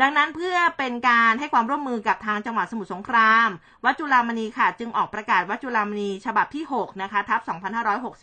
[0.00, 3.48] ดังนั้นเพื่อเป็นการให้ความร่วมมือกับทางจังหวัดสมุทรสงคราม
[3.84, 7.40] วัดจุฬามณีค่ะ จึงออกประกาศวัดจุฬามณีฉบับที่ 6 นะคะ ทับ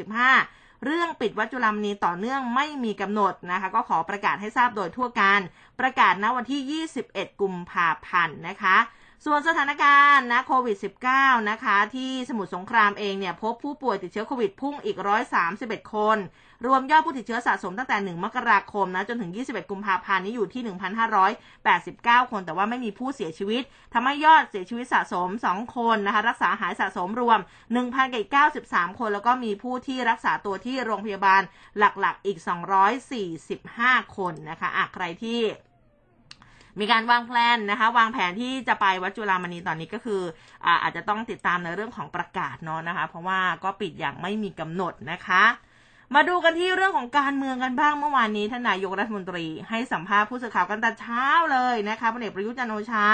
[0.01, 5.39] 2565 เรื่องปิดวัดจุฬามณีต่อเนื่องไม่มีกำหนดนะคะ ก็ขอประกาศให้ทราบโดยทั่วกัน
[5.79, 8.77] ประกาศณวันที่ 21 กุมภาพันธ์นะคะ
[9.25, 10.77] ส่วนสถานการณ์นะโควิด
[11.13, 14.97] -19 นะคะ ที่สมุทรสงครามเองเนี่ยพบผู้ป่วยติดเชื้อโควิดพุ่งอีก
[15.45, 16.17] 131 คน
[16.65, 20.63] รวมยอดผู้ติดเชื้อสะสมตั้งแต่ 1 มกราคมนะจนถึง 21 กุมภาพันธ์นี้อยู่ที่
[21.27, 27.39] 1,589 คน แต่ว่าไม่มีผู้เสียชีวิตทำให้ยอดเสียชีวิตสะสม 2 คนนะคะรักษาหายสะสมรวม
[28.19, 31.41] 1,093 คน แล้วก็มีผู้ที่รักษาตัวที่โรงพยาบาล
[31.77, 32.37] หลักๆอีก
[33.27, 35.41] 245 คนนะคะอะใครที่
[36.79, 40.21] มีการวางแผนนะคะ วางแผนที่จะไปวัดจุฬามณีตอนนี้ก็คือ
[40.65, 45.43] อาอาจจะต้องติดตามในเรื่องของประกาศเนาะนะคะ เพราะว่าก็ปิดอย่างไม่มีกำหนดนะคะ
[46.15, 53.07] มาดูกันที่เรื่องของการเมืองกันบ้างเมื่อวานนี้ท่านนายกรัฐมนตรีให้สัมภาษณ์ผู้สื่อข่าวกันแต่เช้าเลยนะคะพลเอกประยุทธ์จันทร์โอชา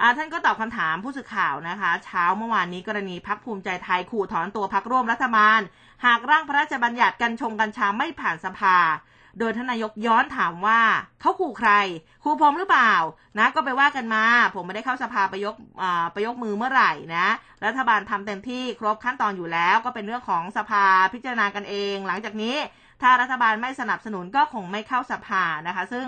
[0.00, 5.60] อท่านก็ตอบคำถามผู้สื่อข่าวนะคะ เช้าเมื่อวานนี้กรณีพักภูมิใจไทยขู่ถอนตัวพักร่วมรัฐบาล
[6.06, 8.76] หากร่างพระราชบัญญัติกัญชงกัญชาไม่ผ่านสภา
[9.38, 10.80] โดยทนายกย้อนถามว่า
[11.20, 11.70] เขาขู่ใคร
[12.22, 12.94] ขู่ผมหรือเปล่า
[13.38, 17.26] นะ ก็ไปว่ากันมา ผมไม่ได้เข้าสภาไปยกอ่าไปยกมือเมื่อไหร่นะ
[17.66, 22.56] รัฐบาลทำเต็มที่ครบขั้นตอนอยู่แล้ว ก็เป็นเรื่องของสภาพิจารณากันเอง หลังจากนี้
[23.02, 26.06] ถ้ารัฐบาลไม่สนับสนุนก็คงไม่เข้าสภานะคะ ซึ่ง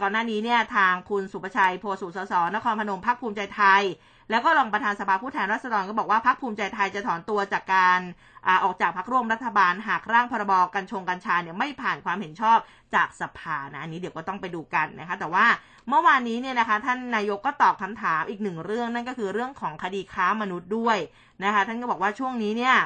[0.00, 3.82] ก่อนหน้านี้เนี่ยทางคุณสุประชัยโพสุสสนครพนมพักภูมิใจไทย
[4.30, 8.00] แล้วก็รองประธานสภาผู้แทนราษฎรก็บอกว่าพักภูมิใจไทยจะถอนตัวจากการ
[8.46, 12.58] อาออกจากพักร่วมรัฐบาลหากร่างพรบกัญชงกัญชาเนี่ยไม่ผ่านความเห็นชอบ
[12.94, 15.46] จากสภานะอันนี้เดี๋ยวก็ต้องไปดูกันนะคะ แต่ว่า
[15.88, 20.98] เมื่อวานนี้เนี่ยนะคะท่านนายกก็ตอบคำถามอีกหนึ่งเรื่องนั่นก็คือเรื่องของคดีค้ามนุษย์ด้วย
[21.44, 22.76] นะคะ ท่านก็บอกว่าช่วงนี้เนี่ย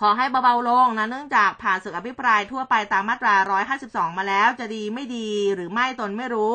[0.00, 3.34] ขอให้เบาๆลงนะเนื่องจากผ่านศึกอภิปรายทั่วไปตามมาตรา
[3.76, 6.54] 152 มาแล้ว จะดีไม่ดีหรือไม่ตนไม่รู้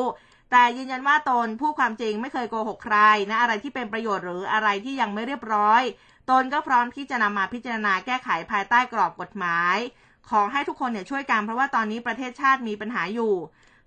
[0.52, 2.98] แต่ยืนยันว่าตนผู้ความจริงไม่เคยโกหกใคร
[3.30, 5.82] นะอะไรที่เป็นประโยชน์หรืออะไรที่ยังไม่เรียบร้อย
[6.30, 9.76] ตนก็พร้อมที่จะนำมาพิจารณาแก้ไขภายใต้กรอบกฎหมาย
[10.30, 13.34] ขอให้ทุกคนเนี่ยช่วยกันเพราะว่าตอนนี้ประเทศชาติมีปัญหาอยู่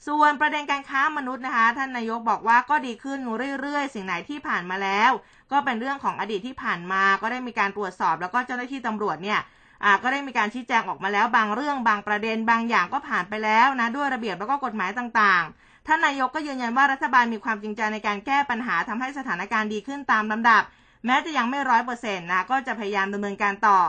[0.07, 3.19] ส่วนประเด็นการค้ามนุษย์นะคะ ท่านนายกบอกว่าก็ดีขึ้น
[3.61, 5.11] เรื่อยๆ สิ่งไหนที่ผ่านมาแล้ว
[5.51, 9.39] ก็เป็นเรื่องของอดีตที่ผ่านมา ก็ได้มีการตรวจสอบ แล้วก็เจ้าหน้าที่ตำรวจเนี่ย
[9.83, 20.63] อ่าก็ได้มีการชี้แจงออกมาแล้วบางเรื่องบางประเด็นบางอย่างก็ผ่านไปแล้วนะด้วยระเบียบแล้วก็กฎหมายต่างๆ ท่านนายกก็ยืนยันว่ารัฐบาลมีความจริงใจในการแก้ปัญหาทำให้สถานการณ์ดีขึ้นตามลำดับ
[21.05, 23.79] แม้จะยังไม่ร้อยเปอร์เซ็นต์นะก็จะพยายามดำเนินการต่อ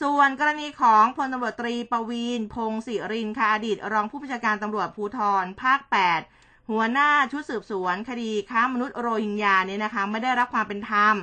[0.00, 5.80] ส่วนกรณีของพลตำรวจตรีประวีนพงศิรินค่ะอดีต รองผู้บัญชาการตำรวจภูธรภาค
[6.26, 11.14] 8 หัวหน้าชุดสืบสวน คดีค้ามนุษย์โรฮิงญาเนี่ยนะคะไม่ได้รับความเป็นธรรม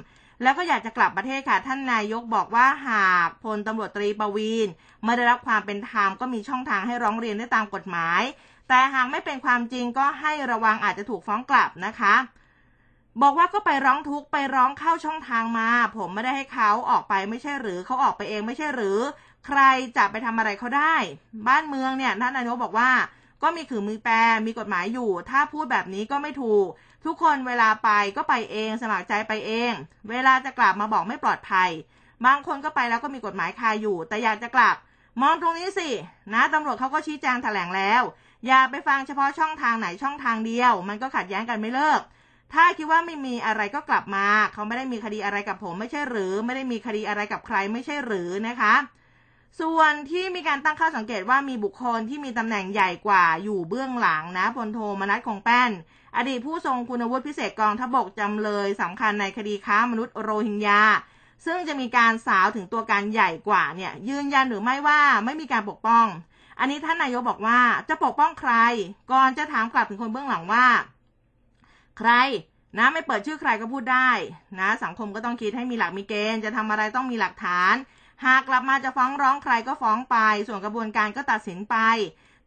[0.43, 4.67] แล้วก็อยากจะกลับประเทศค่ะท่านนายกบอกว่าหากพลตำรวจตรีประวีน
[5.03, 8.21] ไม่ได้รับความเป็นธรรมก็มีช่องทางให้ร้องเรียนได้ตามกฎหมาย
[8.67, 12.15] แต่หากไม่เป็นความจริงก็ให้ระวังอาจจะถูกฟ้องกลับนะคะ
[13.21, 18.99] บอกว่าก็ไปร้องทุกข์ไปร้องเข้าช่องทางมา ผมไม่ได้ให้เขาออกไปไม่ใช่หรือเขาออกไปเองไม่ใช่หรือ
[19.47, 19.61] ใคร
[19.97, 20.95] จะไปทำอะไรเขาได้
[21.47, 22.91] บ้านเมืองเนี่ยท่านนายกบอกว่า
[23.43, 24.13] ก็มีขือมือแปร
[24.45, 26.67] มีกฎหมายอยู่ ถ้าพูดแบบนี้ก็ไม่ถูก
[27.05, 29.71] ทุกคนเวลาไปก็ไปเองสมัครใจไปเอง
[30.09, 31.69] เวลาจะกลับมาบอกไม่ปลอดภัย
[32.25, 34.75] บางคนก็ไปแล้วก็มีกฎหมายคาอยู่ แต่อยากจะกลับ
[35.21, 35.89] มองตรงนี้สิ
[36.33, 38.01] นะตำรวจเขาก็ชี้แจงแถลงแล้ว
[38.45, 42.01] อย่าไปฟังเฉพาะช่องทางไหนช่องทางเดียว มันก็ขัดแย้งกันไม่เลิก
[42.53, 48.75] ถ้าคิดว่าไม่มีอะไรก็กลับมา เขาไม่ได้มีคดีอะไรกับผมไม่ใช่หรือ ไม่ได้มีคดีอะไรกับใครไม่ใช่หรือนะคะ
[49.59, 55.71] ส่วนที่มีการตั้งข้อสังเกตว่ามีบุคคลที่มีตำแหน่งใหญ่กว่าอยู่เบื้องหลังนะพลโทมนัสคงแป้น
[56.17, 60.81] อดีตผู้ทรงคุณวุฒิพิเศษกองทบกจำเลยสำคัญในคดีค้ามนุษย์โรฮิงญา
[61.45, 66.05] ซึ่งจะมีการสาวถึงตัวการใหญ่กว่าเนี่ยยืนยันหรือไม่ว่าไม่มีการปกป้อง
[66.59, 68.53] อันนี้ท่านนายกบอกว่าจะปกป้องใคร
[69.11, 70.67] ก่อนจะถามกลับถึงคนเบื้องหลังว่า
[71.97, 72.11] ใคร
[72.77, 74.09] นะไม่เปิดชื่อใครก็พูดได้
[74.59, 77.75] นะ สังคมก็ต้องคิดให้มีหลักมีเกณฑ์จะทำอะไรต้องมีหลักฐาน
[78.25, 81.77] หากกลับมาจะฟ้องร้องใครก็ฟ้องไป ส่วนกระบวนการก็ตัดสินไป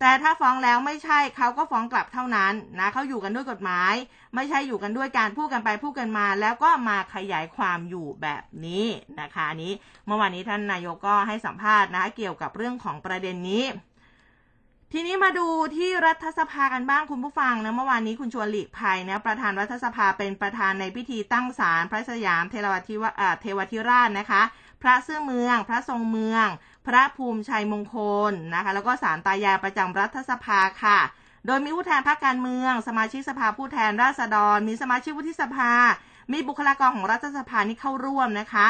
[0.01, 3.95] แต่ถ้าฟ้องแล้วไม่ใช่เขาก็ฟ้องกลับเท่านั้นนะเขาอยู่กันด้วยกฎหมาย
[4.35, 8.87] ไม่ใช่อยู่กันด้วยการพูดกันไปพูดกันมา แล้วก็มาขยายความอยู่แบบนี้
[9.21, 9.73] นะคะนนี้
[10.07, 13.65] เมื่อวานนี้ท่านนายกก็ให้สัมภาษณ์นะเกี่ยวกับเรื่องของประเด็นนี้
[14.93, 23.05] ทีนี้มาดูที่รัฐสภากันบ้างคุณผู้ฟังนะเมื่อวานนี้คุณชวนหลีกภัยนะประธานรัฐสภาเป็นประธานในพิธีตั้งศาลพระสยามเทวทิว
[23.41, 24.43] เทวทิราชนะคะ
[24.83, 26.47] พระเสื้อเมือง พระทรงเมือง
[26.87, 27.97] พระภูมิชัยมงค
[28.31, 30.99] ลนะคะ แล้วก็ศาลตายายประจำรัฐสภาค่ะ
[31.47, 35.73] โดยมีผู้แทนพรรคการเมือง สมาชิกสภาผู้แทนราษฎร มีสมาชิกวุฒิสภา
[36.33, 38.67] มีบุคลากรของรัฐสภานี่เข้าร่วมนะคะ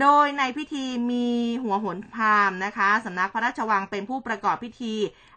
[0.00, 1.28] โดยในพิธีมี
[1.64, 4.94] หัวหนพามนะคะสำนักพระราชวังเป็นผู้ประกอบพิธี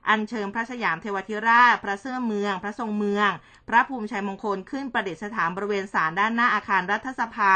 [0.09, 3.29] อัญเชิญพระสยามเทวทิราช พระเสื้อเมือง พระทรงเมือง
[3.69, 7.55] พระภูมิชัยมงคลขึ้นประดิษฐานบริเวณศาลด้านหน้าอาคารรัฐสภา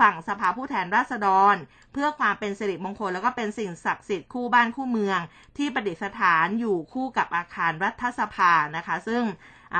[0.00, 1.56] ฝั่งสภาผู้แทนราษฎร
[1.92, 5.18] เพื่อความเป็นสิริมงคลแล้วก็เป็นสิ่งศักดิ์สิทธิ์คู่บ้านคู่เมือง
[5.58, 9.22] ที่ประดิษฐานอยู่คู่กับอาคารรัฐสภานะคะ ซึ่ง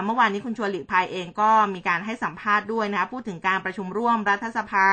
[0.07, 4.89] เมื่อวานนี้คุณชวนหลีกภัยเองก็มีการให้สัมภาษณ์ด้วยนะคะพูดถึงการประชุมร่วมรัฐสภา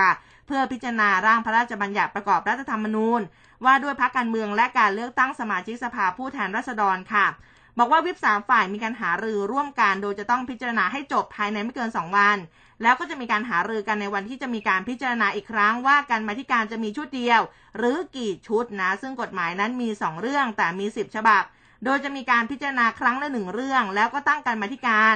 [0.48, 3.22] เพื่อพิจารณาร่างพระราชบัญญัติประกอบรัฐธรรมนูญ
[3.66, 7.26] ว่าด้วยพักการเมืองและการเลือกตั้งสมาชิกสภาผู้แทนราษฎรค่ะ
[7.78, 12.38] บอกว่าวิปสามฝ่ายมีการหารือร่วมกัน โดยจะต้องพิจารณาให้จบภายในไม่เกิน 2 วัน
[12.82, 17.42] แล้วก็จะมีการหารือกันในวันที่จะมีการพิจารณาอีกครั้งว่าการมาธิการจะมีชุดเดียว
[17.78, 21.44] หรือกี่ชุดนะ ซึ่งกฎหมายนั้นมี 2 เรื่องแต่มี 10 ฉบับ
[21.84, 25.16] โดยจะมีการพิจารณาครั้งละหนึ่งเรื่อง แล้วก็ตั้งการมาธิการ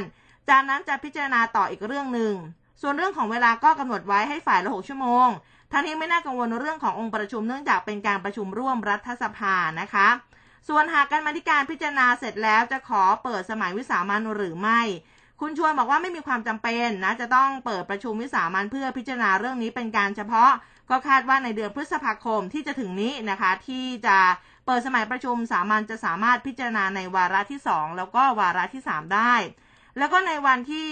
[0.49, 2.33] จากนั้นจะพิจารณาต่ออีกเรื่องหนึ่ง
[2.81, 5.27] ส่วนเรื่องของเวลาก็กำหนดไว้ให้ฝ่ายละหกชั่วโมง
[5.71, 10.07] ท่านนี้ไม่น่ากังวลเรื่องขององค์ประชุมเนื่องจากเป็นการประชุมร่วมรัฐสภานะคะ
[10.67, 14.81] ส่วนหากการมาธิการพิจารณาเสร็จแล้วจะขอเปิดสมัยวิสามันหรือไม่
[15.41, 20.51] คุณชวนบอกว่าไม่มีความจำเป็นนะจะต้องเปิดประชุมวิสามันเพื่อพิจารณาเรื่องนี้เป็นการเฉพาะ
[20.89, 24.17] ก็คาดว่าในเดือนพฤษภาคมที่จะถึงนี้นะคะ ที่จะ
[24.71, 29.35] ปิดสมัยประชุมสามัญจะสามารถพิจารณาในวาระที่ 2 แล้วก็วาระที่ 3 ได้
[29.97, 30.85] แล้วก็ในวันที่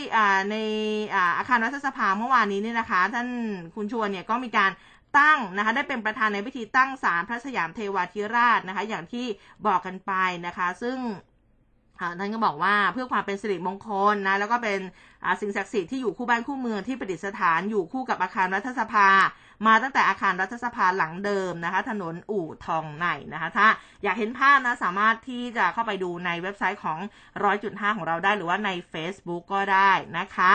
[0.51, 0.55] ใน
[1.37, 3.27] อาคารรัฐสภาเมื่อวานนี้เนี่ยนะคะ ท่าน
[3.75, 4.71] คุณชวนเนี่ยก็มีการ
[5.17, 9.25] ตั้งนะคะได้เป็นประธานในพิธีตั้งศาลพระสยามเทวาธิราชนะคะอย่างที่
[9.67, 10.13] บอกกันไป
[10.47, 10.97] นะคะ ซึ่ง
[12.19, 14.79] ท่านก็บอกว่าเพื่อความเป็นสิริมงคลนะแล้วก็เป็น
[15.41, 19.07] สิ่งศักดิ์สิทธิ์ที่อยู่คู่บ้านคู่เมืองที่ประดิษฐานอยู่คู่กับอาคารรัฐสภา
[19.67, 23.67] มาตั้งแต่อาคารรัฐสภาหลังเดิมนะคะ ถนนอู่ทองในนะคะ ถ้า
[24.03, 26.99] อยากเห็นภาพนะสามารถที่จะเข้าไปดูในเว็บไซต์ของ
[27.43, 30.53] ร้อยจุดห้าของเราได้หรือว่าใน Facebook ก็ได้นะคะ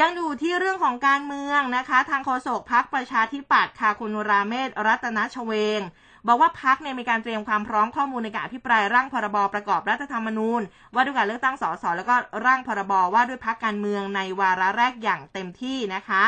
[0.00, 5.80] ยังอยู่ที่เรื่องของการเมืองนะคะ ทางโฆษกพักประชาธิปัตย์ค่ะคุณราเมศรัตนชเวง
[6.26, 10.60] บอกว่าพักเนี่ยมีการเตรียมความพร้อมข้อมูลในการอภิปรายร่างพรบประกอบรัฐธรรมนูญ
[10.94, 12.14] ว่าด้วยการเลือกตั้งสสแล้วก็
[12.46, 16.24] ร่างพรบว่าด้วยพักการเมืองในวาระแรกอย่างเต็มที่นะคะ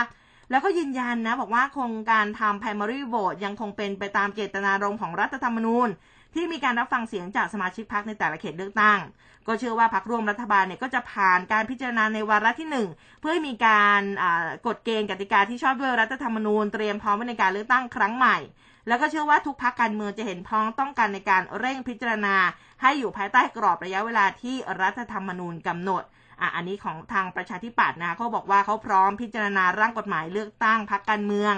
[0.51, 5.89] แล้วก็ยืนยันนะบอกว่าโครงการทำ primary vote ยังคงเป็นไปตามเจตนารมณ์ของรัฐธรรมนูญ
[6.35, 8.99] ที่มีการรับฟังเสียงจากสมาชิกพักในแต่ละเขตเลือกตั้ง
[9.47, 14.03] ก็เชื่อว่าพักร่วมรัฐบาลเนี่ยก็จะผ่านการพิจารณาในวาระที่ 1 เพื่อให้มีการ
[14.67, 18.37] กฎเกณฑ์กติกาที่ชอบด้วยรัฐธรรมนูญเตรียมพร้อมไว้ในการเลือกตั้งครั้งใหม่
[18.87, 22.37] แล้วก็เชื่อว่าทุกพักการเมืองจะเห็นพ้องต้องการในการเร่งพิจารณา
[22.83, 26.03] ให้อยู่ภายใต้กรอบระยะเวลาที่รัฐธรรมนูญกำหนด
[26.41, 31.55] อะอันนี้ของทางประชาธิปัตย์นะเขาบอกว่าเขาพร้อมพิจารณาร่างกฎหมายเลือกตั้งพักการเมือง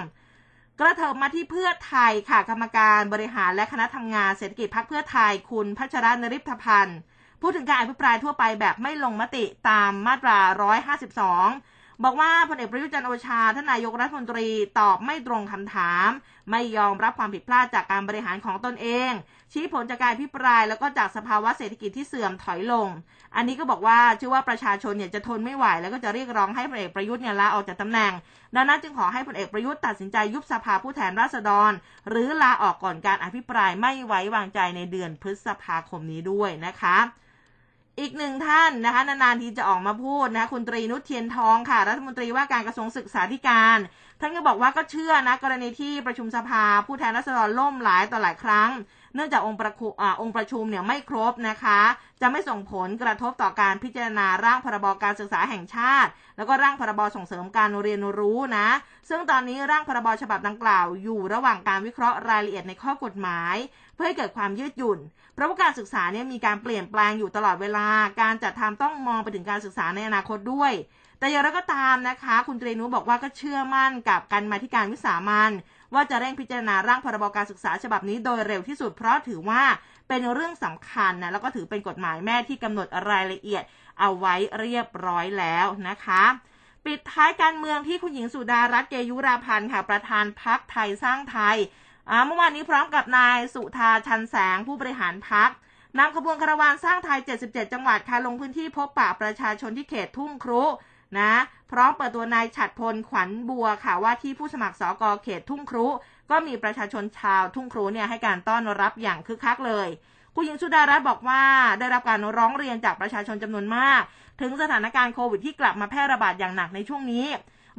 [0.79, 6.97] กระเถิบมาที่เพื่อไทยค่ะกรรมการบริหารและคณะทำงานเศรษฐกิจพักเพื่อไทยคุณพัชรนริพพันธ์
[7.41, 10.39] พูดถึงการอภิปรายทั่วไปแบบไม่ลงมติตามมาตรา
[10.87, 11.72] 152
[12.03, 14.47] บอกว่าพลเอกประยุจันโอชาท่านนายกรัฐมนตรี
[14.79, 16.09] ตอบไม่ตรงคำถาม
[16.51, 19.11] ไม่ยอมรับความผิดพลาดจากการบริหารของตนเอง
[19.51, 22.87] ชี้ผลจากการอภิปรายแล้วก็จากสภาวะเศรษฐกิจที่เสื่อมถอยลง
[23.35, 28.13] อันนี้ก็บอกว่าเชื่อว่าประชาชนเนี่ยจะทนไม่ไหว แล้วก็จะเรียกร้องให้พลเอกประยุทธ์เนี่ยลาออกจากตำแหน่ง
[28.55, 31.71] ดังนั้นจึงขอให้พลเอกประยุทธ์ตัดสินใจยุบสภาผู้แทนราษฎร
[32.09, 36.97] หรือลาออกก่อนการอภิปรายไม่ไว้วางใจในเดือนพฤษภาคมนี้ด้วยนะคะ
[37.99, 43.77] อีกหนึ่งท่านนะคะนานๆทีจะออกมาพูดนะคะคุณตรีนุชเทียนทองค่ะ รัฐมนตรีว่าการกระทรวงศึกษาธิการ
[44.21, 48.71] ท่านก็บอกว่าก็เชื่อนะกรณีที่ประชุมสภา ผู้แทนราษฎรล่มหลายต่อหลายครั้ง
[49.15, 51.81] เนื่องจากองค์ประคุอ่าองค์ประชุมเนี่ยไม่ครบนะคะ
[52.21, 58.67] จะไม่ส่งผลกระทบต่อการพิจารณาร่างพรบการศึกษาแห่งชาติ แล้วก็ร่างพรบส่งเสริมการเรียนรู้นะ
[59.09, 63.55] ซึ่งตอนนี้ร่างพรบฉบับดังกล่าว อยู่ระหว่างการวิเคราะห์รายละเอียดในข้อกฎหมาย
[63.95, 64.99] เพื่อให้เกิดความยืดหยุ่น
[65.33, 67.87] เพราะว่าการศึกษาเนี่ยมีการเปลี่ยนแปลงอยู่ตลอดเวลา
[68.21, 70.73] การจัดทำต้องมองไปถึงการศึกษาในอนาคตด้วย
[71.19, 75.51] แต่อย่างไรก็ตามนะคะ คุณตรีนุบอกว่าก็เชื่อมั่นกับการมาธิการวิสามัน
[75.93, 79.63] ว่าจะเร่งพิจารณาร่างพรบการศึกษาฉบับนี้โดยเร็วที่สุดเพราะถือว่า
[80.07, 83.63] เป็นเรื่องสำคัญนะแล้วก็ถือเป็นกฎหมายแม่ที่กำหนดรายละเอียด
[83.99, 86.23] เอาไว้เรียบร้อยแล้วนะคะ
[86.85, 91.57] ปิดท้ายการเมืองที่คุณหญิงสุดารัตน์เกยุราพันธ์ค่ะประธานพักไทยสร้างไทย
[92.25, 95.49] เมื่อวานนี้พร้อมกับนายสุธาชันแสงผู้บริหารพัก
[95.99, 100.63] นำขบวนคาราวานสร้างไทย 77 จังหวัดค่ะลงพื้นที่พบปะประชาชนที่เขตทุ่งครุ
[101.19, 101.33] นะ
[101.71, 105.87] พร้อมเปิดตัวนายฉัดพลขวัญบัวค่ะว่าที่ผู้สมัครสอกอเขตทุ่งครุ
[106.31, 109.87] ก็มีประชาชนชาวทุ่งครุเนี่ยให้การต้อนรับอย่างคึกคักเลย
[110.35, 111.41] คุณหญิงสุดารัตน์บอกว่า
[111.79, 114.01] ได้รับการร้องเรียนจากประชาชนจำนวนมาก
[114.41, 117.25] ถึงสถานการณ์โควิดที่กลับมาแพร่ระบาดอย่างหนักในช่วงนี้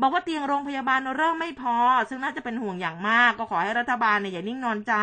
[0.00, 1.76] บอกว่าเตียงโรงพยาบาลเริ่มไม่พอ
[2.08, 4.94] ซึ่งน่าจะเป็นห่วงอย่างมาก ก็ขอให้รัฐบาลเนี่ยอย่านิ่งนอนใจ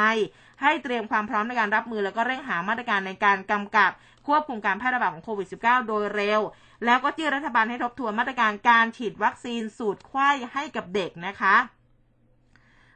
[0.61, 3.91] ให้เตรียมความพร้อมในการรับมือแล้วก็เร่งหามาตรการในการกำกับ
[4.27, 6.41] ควบคุมการแพร่ระบาดของโควิด -19 โดยเร็ว
[6.85, 11.55] แล้วก็จี้รัฐบาลให้ทบทวนมาตรการการฉีดวัคซีนสูตรไข้ให้กับเด็กนะคะ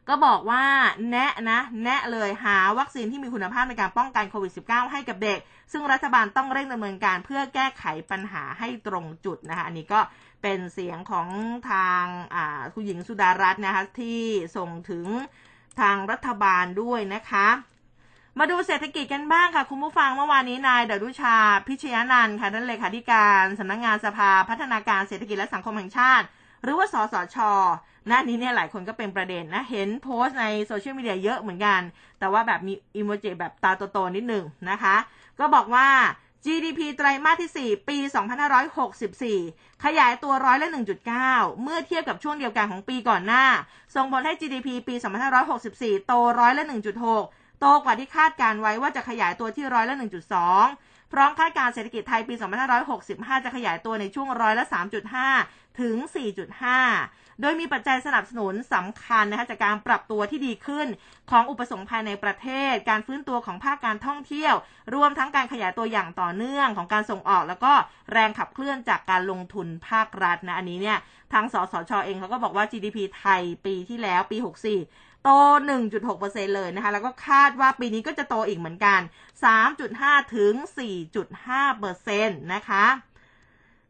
[0.09, 0.63] ก็บอกว่า
[1.09, 5.39] แนะนะ แนะเลยหาวัคซีนที่มีคุณภาพในการป้องกันโควิด -19 ให้กับเด็ก
[5.71, 9.99] ซึ่งรัฐบาลต้องเร่งดำเนินการเพื่อแก้ไขปัญหาให้ตรงจุดนะคะ อันนี้ก็
[10.45, 11.27] เป็นเสียงของ
[11.71, 12.03] ทาง
[12.73, 14.21] คุณหญิงสุดารัตน์นะคะที่
[14.57, 15.05] ส่งถึง
[15.81, 17.47] ทางรัฐบาลด้วยนะคะ
[18.39, 21.37] มาดูเศรษฐกิจกันบ้างค่ะ คุณผู้ฟังเมื่อวานนี้นายเดรุชา
[21.67, 26.25] พิชยานันท์ค่ะท่านเลขาธิการสำนักงงานสภาพัฒนาการเศรษฐกิจและสังคมแห่งชาติ
[26.63, 27.37] หรือว่าสสช
[28.07, 31.81] หน้านี้เนี่ยหลายคนก็เป็นประเด็นนะ เห็นโพสต์ในโซเชียลมีเดียเยอะเหมือนกัน
[32.19, 34.95] แต่ว่าแบบมีอิโมจิแบบตาโตๆนิดหนึ่งนะคะ
[35.39, 35.87] ก็บอกว่า
[36.45, 37.97] GDP ไตรมาสที่ 4 ปี
[39.25, 40.69] 2564 ขยายตัวร้อยละ
[41.13, 43.45] 1.9 เมื่อเทียบกับช่วงเดียวกันของปีก่อนหน้า
[43.95, 44.95] ส่งผลให้ GDP ปี
[45.51, 46.63] 2564 โตร้อยละ
[47.11, 49.95] 1.6 โตกว่าที่คาดการไว้ว่าจะขยายตัวที่ร้อยละ
[50.53, 52.33] 1.2 พร้อมคาดการเศรษฐกิจไทยปี
[52.89, 54.65] 2565 จะขยายตัวในช่วงร้อยละ
[55.21, 55.95] 3.5 ถึง
[56.65, 60.88] 4.5 โดยมีปัจจัยสนับสนุนสำคัญนะคะจากการปรับตัวที่ดีขึ้น
[61.31, 64.53] ของอุปสงค์ภายในประเทศ การฟื้นตัวของภาคการท่องเที่ยว
[64.95, 67.73] รวมทั้งการขยายตัวอย่างต่อเนื่องของการส่งออก แล้วก็
[68.11, 70.97] แรงขับเคลื่อนจากการลงทุนภาครัฐนะอันนี้เนี่ย
[71.33, 74.38] ทางสสชอเองเขาก็บอกว่า GDP ไทยปีที่แล้วปี
[74.81, 75.29] 64 โต
[75.91, 78.99] 1.6%เลยนะคะ แล้วก็คาดว่าปีนี้ก็จะโตอีกเหมือนกัน
[79.67, 80.53] 3.5 ถึง
[81.33, 82.86] 4.5%นะคะ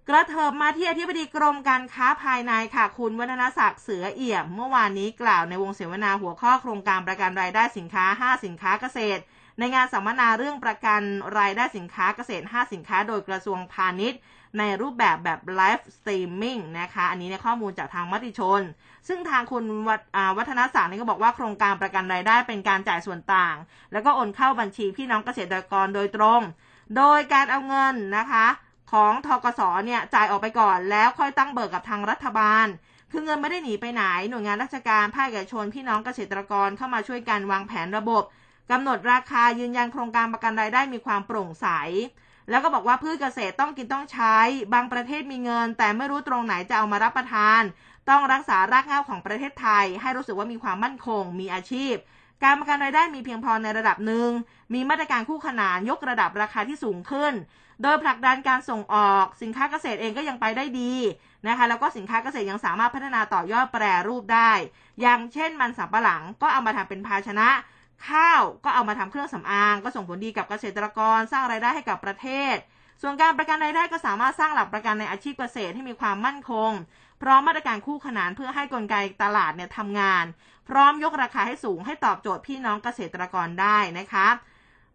[0.10, 9.22] กระเถิบมาที่อธิบดีกรมการค้าภายในค่ะ คุณวัฒนศักย์เสือเอี่ยม เมื่อวานนี้กล่าวในวงเสวนาหัวข้อโครงการประกันรายได้สินค้า 5 สินค้าเกษตร
[9.60, 11.02] ในงานสัมมนาเรื่องประกัน
[11.40, 14.20] รายได้สินค้าเกษตร 5 สินค้า โดยกระทรวงพาณิชย์
[14.58, 18.62] ในรูปแบบแบบ live streaming นะคะ อันนี้ในข้อมูลจากทางมติชน
[19.08, 19.64] ซึ่งทางคุณ
[20.38, 23.56] วัฒนศักย์นี่ก็บอกว่าโครงการประกันรายได้เป็นการจ่ายส่วนต่าง
[23.92, 26.42] แล้วก็โอนเข้าบัญชีพี่น้องเกษตรกรโดยตรง
[26.98, 28.48] โดยการเอาเงินนะคะ
[28.92, 32.68] ของทกสเนี่ยจ่ายออกไปก่อน แล้วค่อยตั้งเบิกกับทางรัฐบาล
[33.12, 38.24] คือเงินไม่ได้หนีไปไหน หน่วยงานราชการภาคเอกชนพี่น้องเกษตรกรเข้ามาช่วยกันวางแผนระบบ
[38.72, 41.68] กำหนดราคายืนยันโครงการประกันรายได้มีความโปร่งใส
[42.50, 44.38] แล้วก็บอกว่าพืชเกษตรต้องกินต้องใช้
[44.74, 47.62] บางประเทศมีเงิน แต่ไม่รู้ตรงไหนจะเอามารับประทาน
[48.10, 51.94] ต้องรักษารากเหง้าของประเทศไทย ให้รู้สึกว่ามีความมั่นคง มีอาชีพ
[52.44, 54.30] การประกันรายได้มีเพียงพอในระดับหนึ่ง
[54.74, 57.34] มีมาตรการคู่ขนานยกระดับราคาที่สูงขึ้น
[57.82, 60.94] โดยผลักดันการส่งออกสินค้าเกษตรเองก็ยังไปได้ดี
[61.48, 64.52] นะคะแล้วก็สินค้าเกษตรยังสามารถพัฒนาต่อยอดแปรรูปได้
[65.02, 67.50] อย่างเช่นมันสำปะหลังก็เอามาทำเป็นภาชนะ
[68.10, 72.56] ข้าวก็เอามาทำเครื่องสำอาง ก็ส่งผลดีกับเกษตรกรสร้างรายได้ให้กับประเทศ
[73.02, 76.72] ส่วนการประกันรายได้ก็สามารถสร้างหลักประกันในอาชีพเกษตรที่มีความมั่นคง
[77.22, 80.26] พร้อมมาตรการคู่ขนานเพื่อให้กลไกตลาดเนี่ยทำงาน
[80.70, 84.28] พร้อมยกราคาให้สูงให้ตอบโจทย์พี่น้องเกษตรกรได้นะคะ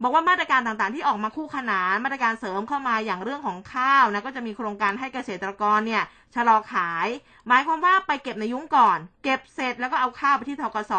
[0.03, 6.03] บอกว่ามาตรการต่างๆ ที่ออกมาคู่ขนานมาตรการเสริมเข้ามาอย่างเรื่องของข้าวนะก็จะมีโครงการให้เกษตรกรเนี่ย
[6.34, 7.07] ชะลอขาย
[7.48, 10.92] หมายความว่าไปเก็บในยุ้งก่อน เก็บเสร็จแล้วก็เอาข้าวไปที่ทกส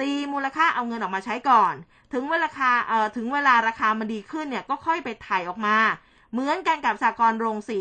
[0.00, 1.74] ตีมูลค่าเอาเงินออกมาใช้ก่อน
[2.12, 5.76] ถึงเวลาคาเอ่อถึงเวลาราคามันดีขึ้นเนี่ยก็ค่อยไปถ่ายออกมา
[6.34, 7.80] เหมือนกันกับสากลโรงสี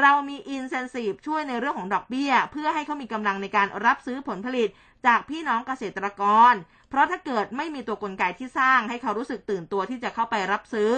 [0.00, 4.68] เรามีอินเซนซีฟช่วยในเรื่องของดอกเบี้ย เพื่อให้เขามีกำลังในการรับซื้อผลผลิต
[5.06, 6.22] จากพี่น้องเกษตรก
[6.52, 6.54] ร
[6.90, 10.92] เพราะถ้าเกิดไม่มีตัวกลไกที่สร้างให้เขารู้สึกตื่นตัวที่จะเข้าไปรับซื้อ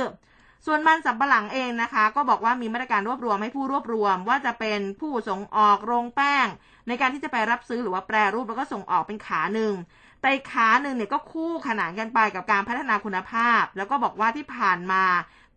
[0.66, 6.46] ส่วนมันสำปะหลังเองนะคะ ก็บอกว่ามีมาตรการรวบรวมให้ผู้รวบรวม ว่าจะเป็นผู้ส่งออกโรงแป้ง
[6.88, 9.74] ในการที่จะไปรับซื้อหรือว่าแปรรูปแล้วก็ส่งออกเป็นขาหนึ่ง
[10.22, 15.04] แต่ขาหนึ่งเนี่ยก็คู่ขนานกันไปกับการพัฒนาคุณภาพ แล้วก็บอกว่าที่ผ่านมา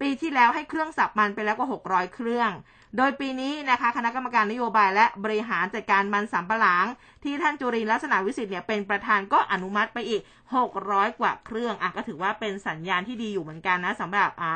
[0.01, 2.51] ปีที่แล้วให้เครื่องสับมันไปแล้วกว่า 600 เครื่อง
[2.97, 6.85] โดยปีนี้นะคะคณะกรรมการนโยบายและบริหารจัดการมันสำปะหลัง
[7.23, 10.21] ที่ท่านจุรินร์ลักษณะวิสิทธิ์เนี่ยเป็นประธานก็อนุมัติไปอีก
[10.69, 14.55] 600 กว่าเครื่องอะก็ถือว่าเป็นสัญญาณที่ดีอยู่เหมือนกันนะสำหรับอ่า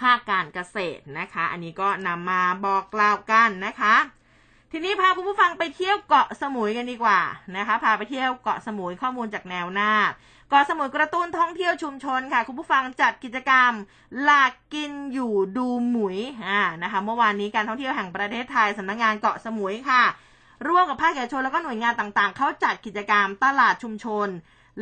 [0.00, 3.96] ภาคการเกษตรนะคะ อันนี้ก็นำมาบอกกล่าวกันนะคะ
[4.72, 7.20] ทีนี้พาคุณผู้ฟังไปเที่ยวเกาะสมุยกันดีกว่า
[7.56, 9.92] นะคะ พาไปเที่ยวเกาะสมุยข้อมูลจากแนวหน้า
[10.52, 13.72] กาะสมุยกระตุ้นท่องเที่ยวชุมชนค่ะ คุณผู้ฟังจัดกิจกรรม
[14.22, 20.02] หลากกินอยู่ดูหมุยอ่านะคะเมื่อวานนี้การท่องเที่ยวแห่งประเทศไทยสำนักงานเกาะสมุยค่ะ
[20.68, 24.28] ร่วมกับภาคเอกชนแล้วก็หน่วยงานต่างๆ เขาจัดกิจกรรมตลาดชุมชน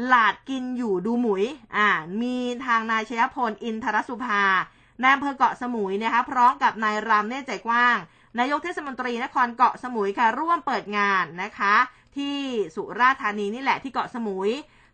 [0.06, 1.44] หลาดกินอยู่ดูหมุย
[1.76, 1.88] อ่า
[2.22, 4.44] มีทางนายชยพลอินทรสุภา
[5.02, 7.96] นายอำเภอเกาะสมุยนะคะพร้อมกับนายรามเนตรใจกว้าง
[8.38, 11.74] นายกเทศมนตรีนครเกาะสมุยค่ะร่วมเปิดงานนะคะ
[12.16, 12.36] ที่
[12.74, 14.50] สุราษฎร์ธานีนี่แหละที่เกาะสมุย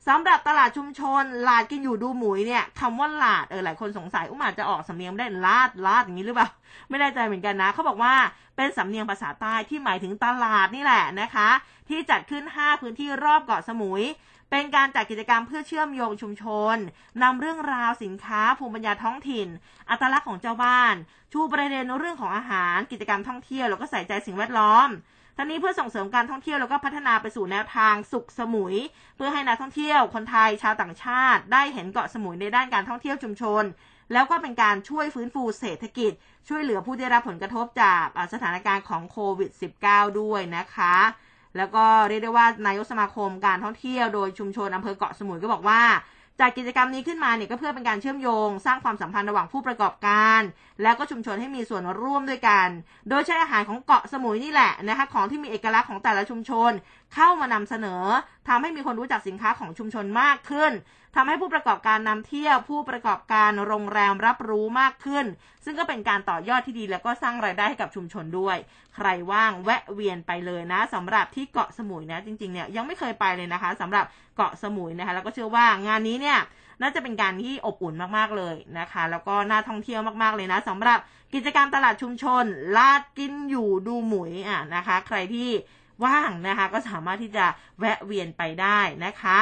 [0.09, 6.49] สำหรับตลาดชุมชนลาดกินอยู่ดูหมุยเนี่ยคำว่าลาดเออหลายคนสงสัยอุ้มอาจจะออกสำเนียงไม่ได้ลาดลาดอย่างนี้หรือเปล่า
[6.89, 8.15] ไม่แน่ใจเหมือนกันนะเขาบอกว่า
[8.57, 11.49] เป็นสำเนียงภาษาใต้ที่หมายถึงตลาดนี่แหละนะคะ
[11.89, 14.03] ที่จัดขึ้น 5 พื้นที่รอบเกาะสมุย
[14.51, 16.45] เป็นการจัดกิจกรรมเพื่อเชื่อมโยงชุมช
[16.75, 16.77] น
[17.23, 19.49] นำเรื่องราวสินค้า ภูมิปัญญาท้องถิ่น
[19.91, 20.95] อัตลักษณ์ของเจ้าบ้าน
[21.33, 24.89] ชูประเด็นเรื่องของอาหาร กิจกรรมท่องเที่ยวแล้วก็ใส่ใจสิ่งแวดล้อม
[25.37, 28.76] ทั้งนี้เพื่อส่งเสริมการท่องเที่ยวแล้วก็พัฒนาไปสู่แนวทางสุขสมุย
[29.16, 33.64] เพื่อให้นักท่องเที่ยวคนไทยชาวต่างชาติ ได้เห็นเกาะสมุยในด้านการท่องเที่ยวชุมชน
[34.12, 36.12] แล้วก็เป็นการช่วยฟื้นฟูเศรษฐกิจ
[36.49, 39.51] ช่วยเหลือผู้ได้รับผลกระทบจากสถานการณ์ของโควิด
[39.84, 40.97] -19 ด้วยนะคะ
[41.57, 45.82] แล้วก็เรียกได้ว่านายกสมาคมการท่องเที่ยวโดยชุมชนอำเภอเกาะสมุยก็บอกว่า
[46.41, 50.41] จากกิจกรรมนี้ขึ้นมาเนี่ยก็เพื่อเป็นการเชื่อมโยง สร้างความสัมพันธ์ระหว่างผู้ประกอบการ
[50.82, 52.68] แล้วก็ชุมชนให้มีส่วนร่วมด้วยกัน
[53.09, 56.70] โดยใช้อาหารของเกาะสมุยนี่แหละนะคะของที่มีเอกลักษณ์ของแต่ละชุมชน
[57.14, 58.03] เข้ามานำเสนอ
[58.49, 60.72] ทำให้มีคนรู้จักสินค้าของชุมชนมากขึ้น
[61.19, 65.27] ทำให้ผู้ประกอบการนำเที่ยวผู้ประกอบการโรงแรมรับรู้มากขึ้น
[65.64, 68.57] ซึ่งก็เป็นการต่อยอดที่ดีแล้วก็สร้างรายได้ให้กับชุมชนด้วย
[68.95, 74.05] ใครว่างแวะเวียนไปเลยนะสำหรับที่เกาะสมุยนะจริงๆเนี่ยยังไม่เคยไปเลยนะคะสำหรับ
[74.37, 76.39] เกาะสมุยนะคะ แล้วก็เชื่อว่างานนี้เนี่ย
[76.83, 80.99] น่าจะเป็นการที่อบอุ่นมากๆเลยนะคะ แล้วก็น่าท่องเที่ยวมากๆเลยนะสำหรับ
[81.35, 82.45] กิจกรรมตลาดชุมชน
[82.77, 85.49] ลาดกินอยู่ดูหมุยอะนะคะ ใครที่
[86.05, 87.45] ว่างนะคะ ก็สามารถที่จะ
[87.79, 89.39] แวะเวียนไปได้นะคะ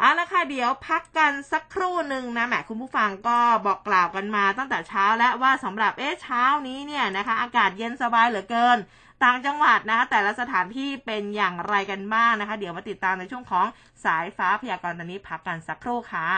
[0.00, 8.78] เอาละค่ะเดี๋ยวพักกันสักครู่หนึ่งนะแหมคุณผู้ฟังก็บอกกล่าวกันมาตั้งแต่เช้าแล้วว่าสำหรับเอ๊ะเช้านี้เนี่ยนะคะ อากาศเย็นสบายเหลือเกิน
[9.24, 13.66] ต่างจังหวัดนะคะแต่ละสถานที่เป็นอย่างไรกันบ้างนะคะ เดี๋ยวมาติดตามในช่วงของ
[14.04, 16.28] สายฟ้าพยากรณ์ตอนนี้พักกันสักครู่ค่ะ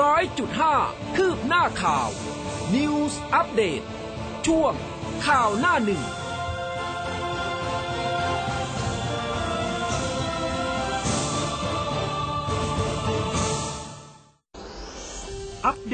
[0.00, 0.74] ร้อยจุดห้า
[1.16, 2.08] คืบหน้าข่าว
[2.74, 3.84] News Update
[4.46, 4.72] ช่วง
[5.26, 6.02] ข่าวหน้าหนึ่ง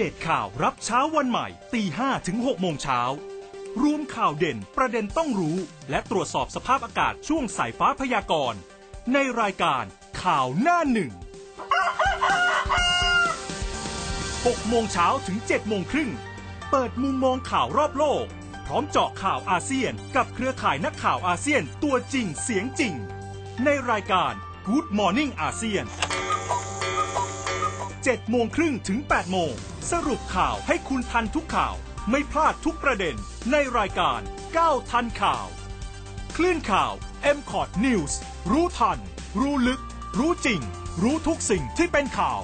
[0.00, 3.00] เดตข่าวรับเช้าวันใหม่ตี5ถึง6โมงเช้า
[3.82, 5.56] รวมข่าวเด่นประเด็นต้องรู้
[5.90, 8.60] และตรวจสอบสภาพอากาศช่วงสายฟ้าพยากรณ์
[9.12, 9.84] ในรายการ
[10.22, 11.12] ข่าวหน้าหนึ่ง
[13.56, 16.10] 6โมงเช้าถึง7โมงครึ่ง
[16.70, 18.24] เปิดมุมมองข่าวรอบโลก
[18.66, 22.94] พร้อมเจาะข่าวอาเซียน กับเครือข่ายนักข่าวอาเซียนตัวจริงเสียงจริง
[23.64, 24.32] ในรายการ
[24.68, 25.86] Good Morning อาเซียน
[28.08, 29.52] 7 โมงครึ่งถึง 8 โมง
[29.90, 31.74] สรุปข่าวให้คุณทันทุกข่าว
[32.10, 33.16] ไม่พลาดทุกประเด็น
[33.50, 34.20] ในรายการ
[34.56, 35.46] ก้าวทันข่าว
[36.36, 36.92] คลื่นข่าว
[37.36, 38.12] m c o t News
[38.50, 38.98] รู้ทัน
[39.40, 39.80] รู้ลึก
[40.18, 40.60] รู้จริง
[41.02, 42.40] รู้ทุกสิ่งที่เป็นข่าว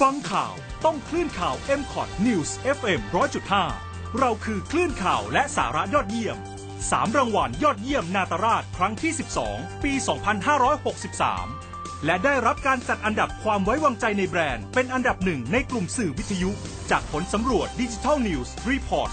[0.00, 3.85] ฟังข่าวต้องคลื่นข่าว m c o t News FM 100.5
[4.18, 6.36] เราคือคลื่นข่าวและสาระยอดเยี่ยม
[6.76, 9.12] 3 รางวัลยอดเยี่ยมนาตราชครั้งที่
[9.46, 9.92] 12 ปี
[11.18, 16.50] 2563 และได้รับการจัดอันดับความไว้วางใจในแบรนด์เป็นอันดับหนึ่งในกลุ่มสื่อวิทยุ
[16.90, 19.08] จากผลสำรวจ Digital News Report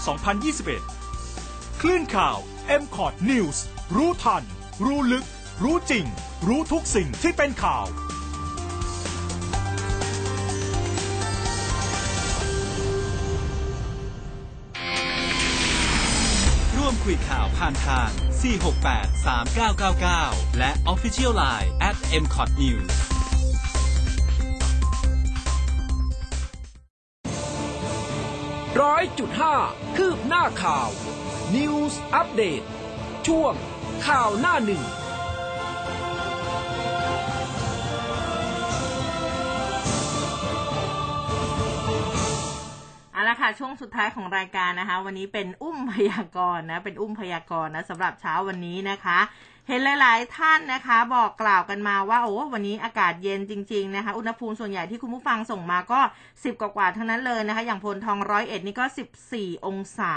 [1.08, 2.38] 2021 คลื่นข่าว
[2.80, 3.56] m c o t News
[3.96, 4.42] รู้ทัน
[4.84, 5.24] รู้ลึก
[5.62, 6.06] รู้จริง
[6.48, 7.86] รู้ทุกสิ่งที่เป็นข่าว
[17.04, 18.08] คุยข่าวผ่านทาง
[18.82, 19.26] 468
[20.12, 22.92] 3999 และ Official Line at m c o t News
[28.82, 29.56] ร้อยจุดห้า
[29.96, 30.88] คืบหน้าข่าว
[31.56, 32.66] News Update
[33.26, 33.54] ช่วง
[34.06, 34.82] ข่าวหน้าหนึ่ง
[43.28, 49.20] ละค่ะ ช่วงสุดท้ายของรายการนะคะ วันนี้เป็นอุ้มพยากรณ์นะ เป็นอุ้มพยากรณ์นะสำหรับเช้าวันนี้นะคะ
[49.68, 56.00] เห็นหลาย ๆ ท่านนะคะ บอกกล่าวกันมาว่า โอ้วันนี้อากาศเย็นจริง ๆ นะคะ อุณหภูมิส่วนใหญ่ที่คุณผู้ฟังส่งมาก็
[56.32, 58.84] 10 กว่าๆทั้งนั้นเลยนะคะ อย่างพลทองร้อยเอ็ดนี่ก็
[59.26, 60.14] 14 องศา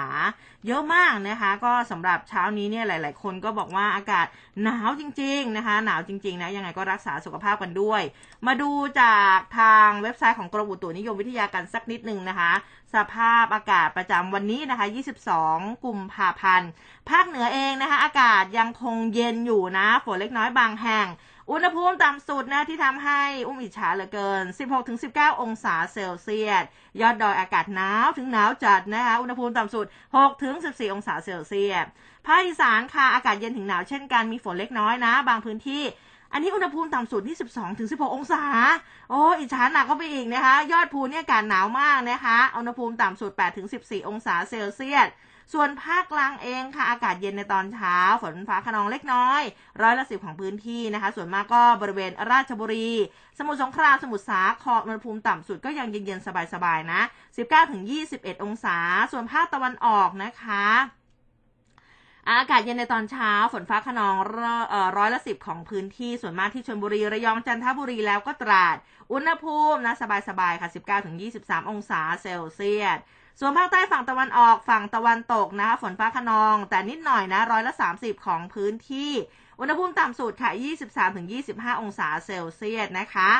[0.67, 4.25] เยอะมากนะคะ ก็สำหรับเช้านี้เนี่ยหลาย ๆ คนก็บอกว่าอากาศ
[4.63, 8.01] หนาวจริง ๆ นะคะ หนาวจริง ๆ นะ ยังไงก็รักษาสุขภาพกันด้วย
[8.47, 12.51] มาดูจากทางเว็บไซต์ของกรมอุตุนิยมวิทยากันสักนิดนึงนะคะ
[12.93, 14.87] สภาพอากาศประจำวันนี้นะคะ
[15.35, 16.69] 22 กุมภาพันธ์
[17.09, 21.07] ภาคเหนือเองนะคะ อากาศยังคงเย็นอยู่นะ ฝนเล็กน้อยบางแห่ง
[21.51, 24.43] อุณหภูมิต่ำสุดนะที่ทำให้อุ้มอิจฉาเหลือเกิน
[24.91, 26.63] 16-19 องศาเซลเซียส
[27.01, 29.85] ยอดดอยอากาศหนาวถึงหนาวจัดนะคะ อุณหภูมิต่ำสุด
[30.35, 31.85] 6-14 องศาเซลเซียส
[32.25, 35.83] ภาคอีสานค่ะ อากาศเย็นถึงหนาวเช่นกัน มีฝนเล็กน้อยนะ บางพื้นที่
[36.31, 38.43] อันนี้อุณหภูมิต่ำสุดที่ 12ถึง16 องศา
[39.09, 45.09] โอ้อิจฉาหนักเข้าไปอีกนะคะ ยอดภูเนี่ยอากาศหนาวมากนะคะ อุณหภูมิต่ำสุด8ถึง14 องศาเซลเซียส
[45.53, 49.41] ส่วนภาคกลางเองค่ะ อากาศเย็นในตอนเช้า ฝนฟ้าขนองเล็กน้อย
[49.81, 52.89] ร้อยละสิบของพื้นที่นะคะ ส่วนมากก็บริเวณราชบุรี
[53.37, 57.01] สมุทรสงคราม สมุทรสาคร อุณหภูมิต่ำสุดก็ยังเย็นๆสบายๆนะ
[57.37, 58.77] 19ถึง21 องศา
[59.11, 60.67] ส่วนภาคตะวันออกนะคะ
[62.31, 64.15] อากาศเย็นในตอนเช้าฝนฟ้าขนอง
[64.97, 68.75] ร้อยละสิบของพื้นที่ส่วนมากที่ชลบุรีระยองจันทบุรีแล้วก็ตราด
[69.11, 69.93] อุณหภูมินะ
[70.29, 70.69] สบายๆค่ะ
[71.19, 72.97] 19-23 องศาเซลเซียส
[73.39, 79.11] ส่วนภาคใต้ฝั่งตะวันออกฝั่งตะวันตกนะคะฝนฟ้าขนอง แต่นิดหน่อยนะร้อยละ30ของพื้นที่
[79.59, 80.51] อุณหภูมิต่ำสุดค่ะ
[81.15, 83.31] 23-25 องศาเซลเซียสนะคะ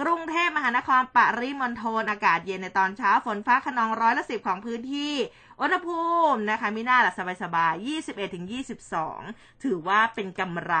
[0.00, 5.14] กรุงเทพมหานครปริมณฑลอากาศเย็นในตอนเช้าฝนฟ้าขนองร้อยละสิบของพื้นที่
[5.60, 8.46] อุณหภูมินะคะมีหน้าละสบายๆ21ถึง
[9.04, 10.74] 22 ถือว่าเป็นกำไร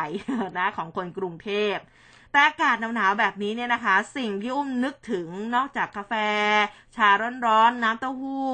[0.58, 1.76] นะของคนกรุงเทพ
[2.32, 6.12] แต่อากาศหนาวๆแบบนี้เนี่ยนะคะ สิ่งที่อุ้มนึกถึงนอกจากกาแฟ
[6.96, 7.08] ชา
[7.46, 8.50] ร้อนๆน้ำเต้าหู้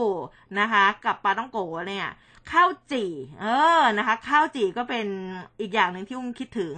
[0.59, 2.09] นะคะ กับปลาต้องโกะเนี่ย
[2.53, 3.47] ข้าวจี่ เอ
[3.81, 5.07] อนะคะข้าวจี่ก็เป็น
[5.61, 6.75] อีกอย่างหนึ่งที่อุ้มคิดถึง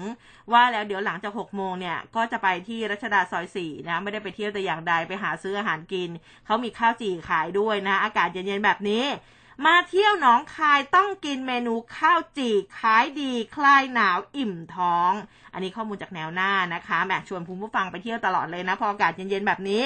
[0.53, 6.11] ว่าแล้วเดี๋ยวหลังจากหกโมงเนี่ย ก็จะไปที่รัชดาซอยสี่นะ ไม่ได้ไปเที่ยวแต่อย่างใดไปหาซื้ออาหารกิน
[6.47, 9.05] เขามีข้าวจี่ขายด้วยนะ อากาศเย็นๆแบบนี้
[9.67, 15.13] มาเที่ยวหนองคายต้องกินเมนูข้าวจี่ขายดีคลายหนาวอิ่มท้อง
[15.53, 19.83] อันนี้ข้อมูลจากแนวหน้านะคะแหมชวนคุณผู้ฟังไปเที่ยวตลอดเลยนะพออากาศเย็นๆแบบนี้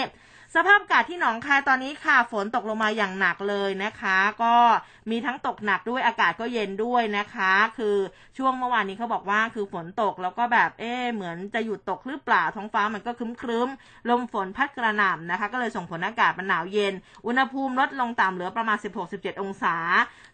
[0.55, 4.55] สภาพอากาศที่หนองคายตอนนี้ค่ะ ฝนตกลงมาอย่างหนักเลยนะคะ ก็
[5.11, 7.97] มีทั้งตกหนักด้วยอากาศก็เย็นด้วยนะคะ คือ
[8.39, 16.95] ช่วงเมื่อวานนี้เขาบอกว่าคือฝนตกแล้วก็แบบเอ๊เหมือนจะหยุดตกหรือเปล่าท้องฟ้ามันก็ครึ้มๆลมฝนพัดกระหน่ำนะคะ ก็เลยส่งผลอากาศมันหนาวเย็น
[17.27, 18.79] อุณหภูมิลดลงต่ำเหลือประมาณ
[19.11, 19.77] 16-17 องศา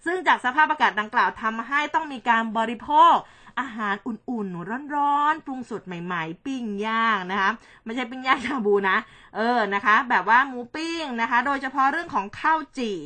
[0.04, 3.14] ซึ่งจากสภาพอากาศดังกล่าวทำให้ต้องมีการบริโภค
[3.60, 7.50] อาหารอุ่นๆ ร้อนๆ ปรุงสดใหม่ๆ ปิ้งย่างนะคะ
[7.84, 8.96] ไม่ใช่ปิ้งย่างชาบูนะ
[9.36, 12.98] เออ นะคะ แบบว่าหมูปิ้งนะคะ โดยเฉพาะเรื่องของข้าวจี่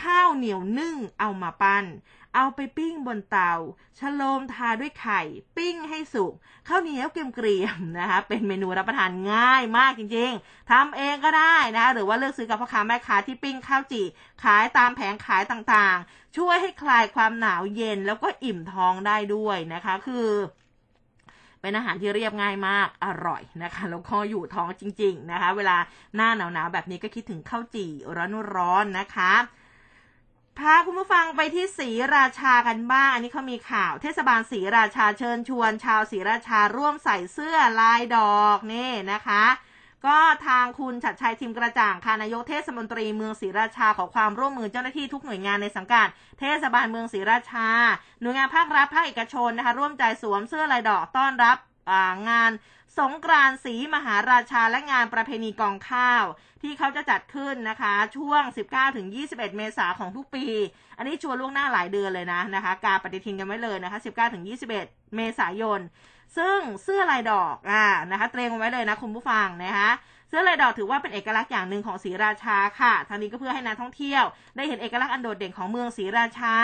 [0.00, 1.84] ข้าวเหนียวนึ่งเอามาปั้น
[2.34, 3.52] เอาไปปิ้งบนเตา
[3.98, 5.20] ชโลมทาด้วยไข่
[5.56, 6.32] ปิ้งให้สุก
[6.68, 14.06] ข้าวเหนียวเกรียมๆนะคะ เป็นเมนูรับประทานง่ายมากจริงๆทำเองก็ได้นะคะหรือว่าเลือกซื้อกับพ่อค้าแม่ค้าที่ปิ้งข้าวจี่
[14.42, 20.28] ขายตามแผงขายต่างๆ ช่วยให้คลายความหนาวเย็นแล้วก็อิ่มท้องได้ด้วยนะคะ คือ
[21.60, 25.76] เป็นอาหารที่เรียบง่ายมาก อร่อยนะคะ แล้วก็อยู่ท้องจริง ๆ นะคะ เวลา
[26.16, 27.90] หน้าหนาวๆแบบนี้ก็คิดถึงข้าวจี่
[28.56, 29.32] ร้อนๆนะคะ
[30.58, 39.44] พาคุณผู้ฟังไปที่ศรีราชากันบ้าง อันนี้เขามีข่าวเทศบาลศรีราชาเชิญชวน ชาวศรีราชาร่วมใส่เสื้อลายดอกนี่นะคะ
[40.06, 46.06] ก็ทางคุณชัดชัยทิมกระจ่างค่ะนายกเทศมนตรีเมืองศรีราชาขอความร่วมมือเจ้าหน้าที่ทุกหน่วยงานในสังกัด
[46.40, 47.68] เทศบาลเมืองศรีราชา
[48.20, 51.56] หน่วยงานภาครัฐภาคเอกชนนะคะร่วมใจสวมเสื้อลายดอกต้อนรับ
[52.28, 52.50] งาน
[52.98, 56.24] สงกรานต์ศรีมหาราชาและงานประเพณีกองข้าว
[56.62, 58.42] ที่เขาจะจัดขึ้นนะคะ ช่วง
[59.00, 60.46] 19-21 เมษาของทุกปี
[60.96, 63.98] อันนี้ชวนล่วงหน้าหลายเดือนเลยนะนะคะ การปฏิทินกันไว้เลยนะคะ
[64.56, 64.68] 19-21
[65.16, 65.80] เมษายน
[66.36, 69.90] ซึ่งเสื้อลายดอกอ่านะคะ เตรียมไว้เลยนะคุณผู้ฟังนะคะ
[70.30, 74.24] เสื้อลายดอกถือว่าเป็นเอกลักษณ์อย่างหนึ่งของศรีราชาค่ะทางนี้ก็เพื่อให้นักท่องเที่ยว
[74.56, 76.54] ได้เห็นเอกลักษณ์อันโดดเด่นของเมืองศรีราชา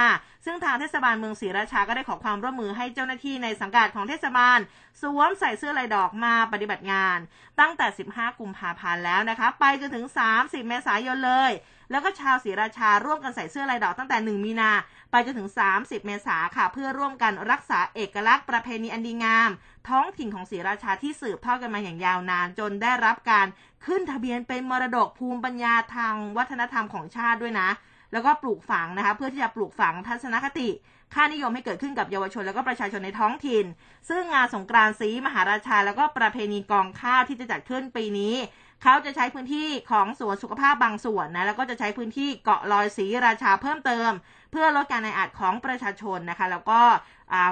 [0.45, 4.59] ซึ่งทางเทศบาลเมืองศรีราชาก็ได้ขอความร่วมมือให้เจ้าหน้าที่ในสังกัดของเทศบาล
[5.01, 7.19] สวมใส่เสื้อลายดอกมาปฏิบัติงาน
[7.61, 10.05] ตั้งแต่ 15 กุมภาพันธ์แล้วนะคะ ไปจนถึง
[10.37, 11.53] 30 เมษายนเลย
[11.91, 14.71] แล้วก็ชาวศรีราชาร่วมกันใส่เสื้อลายดอกตั้งแต่ 1 มีนา
[15.11, 19.51] ไปจนถึง 30 เมษาค่ะ เพื่อร่วมกันรักษาเอกลักษณ์ประเพณีอันดีงาม
[19.89, 23.47] ท้องถิ่นของศรีราชาที่สืบทอดกันมาอย่างยาวนาน จนได้รับการ
[23.87, 27.69] ขึ้นทะเบียนเป็นมรดกภูมิปัญญาทางวัฒนธรรมของชาติด้วยนะ
[28.13, 30.69] แล้วก็ปลูกฝังนะคะ เพื่อที่จะปลูกฝังทัศนคติ
[31.15, 33.65] ค่านิยมให้เกิดขึ้นกับเยาวชนแล้วก็ประชาชนในท้องถิ่น
[34.09, 38.35] ซึ่งงานสงกรานต์ศรีมหาราชา แล้วก็ประเพณีกองข้าวที่จะจัดขึ้นปีนี้
[38.83, 44.11] เขาจะใช้พื้นที่ของสวนสุขภาพบางส่วนนะแล้วก็จะใช้พื้นที่เกาะลอยศรีราชาเพิ่มเติม
[44.51, 46.81] เพื่อลดการแออัดของประชาชนนะคะ แล้วก็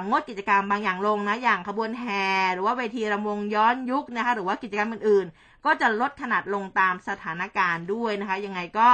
[0.09, 8.89] งดกิจกรรมบางอย่างลงนะอย่างขบวนแห่หรือว่าเวทีรำวงย้อนยุคนะคะ หรือว่ากิจกรรมอื่นๆ ก็จะลดขนาดลงตามสถานการณ์ด้วยนะคะ ยังไงก็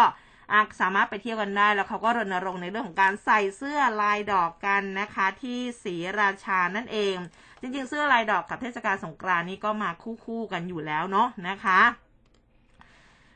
[0.81, 7.15] สามารถไปเที่ยวกันได้แล้วเขาก็รณรงค์ในเรื่องของการใส่เสื้อลายดอกกันนะคะที่ศรีราชานั่นเอง
[7.61, 9.89] จริงๆ เสื้อลายดอกกับเทศกาลสงกรานนี้ก็มา
[10.25, 11.81] คู่ๆกันอยู่แล้วเนาะนะคะ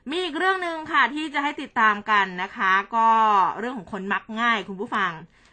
[0.10, 3.10] มีอีกเรื่องหนึ่งค่ะที่จะให้ติดตามกันนะคะ ก็
[3.60, 5.12] เรื่องของคนมักง่ายคุณผู้ฟัง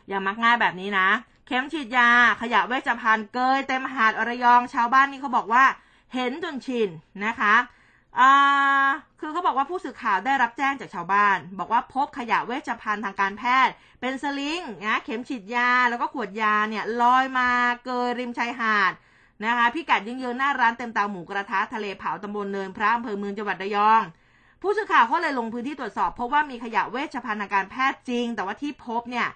[0.08, 1.08] อย่ามักง่ายแบบนี้นะ
[1.46, 2.10] เข็มฉีดยา
[2.42, 5.64] ขยะเวชภัณฑ์เกยเต็มหาดอระยองชาวบ้านนี่เขาบอกว่า
[6.14, 6.88] เห็นจนชิน
[7.26, 7.54] นะคะ
[8.18, 8.32] อ่า
[9.20, 17.48] คือเขาบอกว่าผู้สื่อข่าวได้รับแจ้งจากชาวบ้าน บอกว่าพบขยะเวชภัณฑ์ทางการแพทย์ เป็นสลิงนะเข็มฉีดยาแล้วก็ขวดยาเนี่ยลอยมา
[17.84, 18.92] เกยริมชายหาด
[19.44, 24.02] นะคะพิกัดยิงเยืนหน้าร้านเต็มเตาหมูกระทะทะเลเผาตำบลเนินพระอำเภอเมืองจังหวัดระยอง
[24.62, 29.28] ผู้สื่อข่าวเขาเลยลงพื้นที่ตรวจสอบ พบว่ามีขยะเวชภัณฑ์ทางการแพทย์จริง แต่ว่าที่พบเนี่ย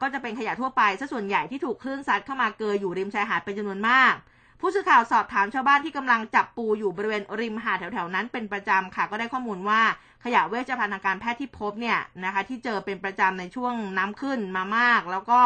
[0.00, 4.14] ก็จะเป็นขยะทั่วไปซะส่วนใหญ่ที่ถูกคลื่นซัดเข้ามาเกยอยู่ริมชายหาดเป็นจำนวนมาก
[4.60, 9.80] ผู้สื่อข่าวสอบถามชาวบ้านที่กำลังจับปูอยู่บริเวณริมหาดแถวๆนั้นเป็นประจำค่ะ ก็ได้ข้อมูลว่า
[10.24, 15.40] ขยะเวชภัณฑ์ทางการแพทย์ที่พบเนี่ยนะคะ ที่เจอเป็นประจำในช่วงน้ำขึ้นมามาก แล้วก็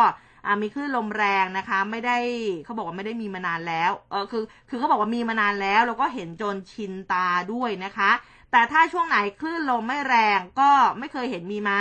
[0.63, 2.19] มีคลื่นลมแรงนะคะ ไม่ได้
[2.65, 8.11] เขาบอกว่าไม่ได้มีมานานแล้วเออคือคือเขาบอกว่ามีมานานแล้ว แล้วก็เห็นจนชินตาด้วยนะคะ
[8.57, 11.81] แต่ถ้าช่วงไหนคลื่นลมไม่แรงก็ไม่เคยเห็นมีมา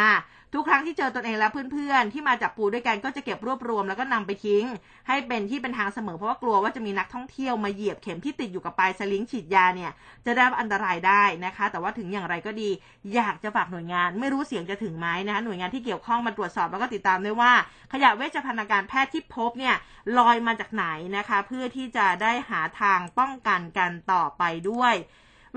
[0.54, 4.66] ทุกครั้งที่เจอตนเองและเพื่อนๆ ที่มาจับปูด้วยกันก็จะเก็บรวบรวมแล้วก็นำไปทิ้ง
[5.08, 9.92] ให้เป็นที่เป็นทางเสมอเพราะว่ากลัวว่าจะมีนักท่องเที่ยวมาเหยียบเข็มที่ติดอยู่กับปลายสลิงฉีดยาเนี่ย
[10.26, 12.70] จะได้รับอันตรายได้นะคะ แต่ว่าถึงอย่างไรก็ดี
[13.16, 17.52] อยากจะฝากหน่วยงาน ไม่รู้เสียงจะถึงไหมนะคะหน่วยงานที่เกี่ยวข้องมาตรวจสอบแล้วก็ติดตามด้วยว่า
[17.94, 19.76] ขยะเวชภัณฑ์การแพทย์ที่พบเนี่ย
[20.18, 20.86] ลอยมาจากไหน
[21.18, 24.96] นะคะ เพื่อที่จะได้หาทางป้องกันกันต่อไปด้วย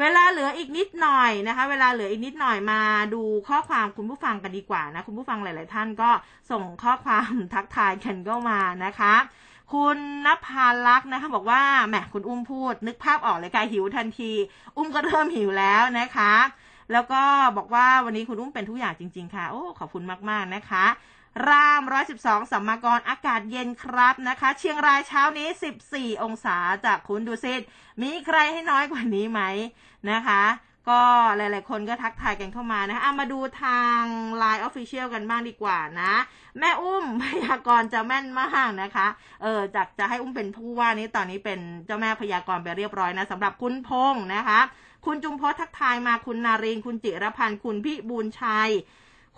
[0.00, 2.80] เวลาเหลืออีกนิดหน่อยนะคะ เวลาเหลืออีกนิดหน่อยมา
[3.14, 6.10] ดูข้อความคุณผู้ฟังกันดีกว่านะคุณผู้ฟังหลาย ๆ ท่านก็
[6.50, 9.14] ส่งข้อความทักทายกันก็มานะคะ
[9.72, 14.32] คุณนภาลักษ์นะคะ บอกว่าแหมคุณอุ้มพูด นึกภาพออกเลยค่ะหิวทันที
[14.76, 16.32] อุ้มก็เริ่มหิวแล้วนะคะ
[16.92, 17.22] แล้วก็
[17.56, 20.84] บอกว่าวันนี้คุณอุ้มเป็นทุกอย่างจริง ๆ ค่ะ โอ้ขอบคุณมาก ๆ นะคะ
[21.46, 21.82] ราม
[22.16, 25.48] 112สัมมากรอากาศเย็นครับนะคะ เชียงรายเช้านี้
[25.84, 27.54] 14องศาจากคุณดูสิ
[28.02, 29.40] มีใครให้น้อยกว่านี้ไหม
[30.10, 30.44] นะคะ
[30.88, 31.02] ก็
[31.36, 34.00] หลาย ๆ คนก็ทักทายกันเข้ามานะคะเอามาดูทาง
[34.42, 36.12] Line Official กันบ้างดีกว่านะ
[36.58, 39.06] แม่อุ้มพยากรณ์จะแม่นมากนะคะ
[39.42, 44.60] เออจากจะให้อุ้มเป็นผู้ว่านี้ตอนนี้เป็นเจ้าแม่พยากรณ์ไปเรียบร้อยนะสำหรับคุณพงษ์นะคะ
[45.06, 48.70] คุณจุมพศทักทายมาคุณนารินคุณจิรพันธ์คุณพิบูลชัย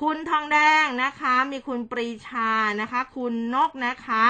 [0.05, 4.25] คุณทองแดงนะคะ มีคุณปรีชานะคะ คุณนกนะคะ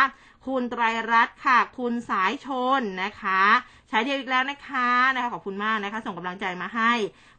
[0.46, 2.48] คุณไตรรัตน์ค่ะ คุณสายช
[2.78, 3.42] นนะคะ
[3.88, 6.92] ใช้เดียวอีกแล้วนะคะนะคะขอบคุณมากนะคะ ส่งกำลังใจมาให้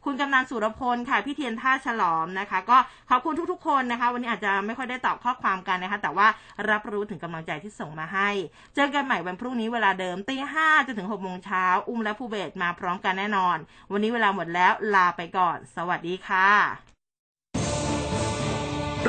[0.04, 2.78] คุณกำนันสุรพลค่ะพี่เทียนท่าฉลอมนะคะ ก็
[3.10, 6.26] ขอบคุณทุกๆ คนนะคะ วันนี้อาจจะไม่ค่อยได้ตอบข้อความกันนะคะ แต่ว่า
[6.70, 8.28] รับรู้ถึงกำลังใจที่ส่งมาให้
[8.74, 13.56] เจอกันใหม่วันพรุ่งนี้เวลาเดิมตีห้าจนถึงหกโมงเช้าอุ้มและผู้เบสมาพร้อมกันแน่นอน
[13.92, 16.91] วันนี้เวลาหมดแล้วลาไปก่อน สวัสดีค่ะ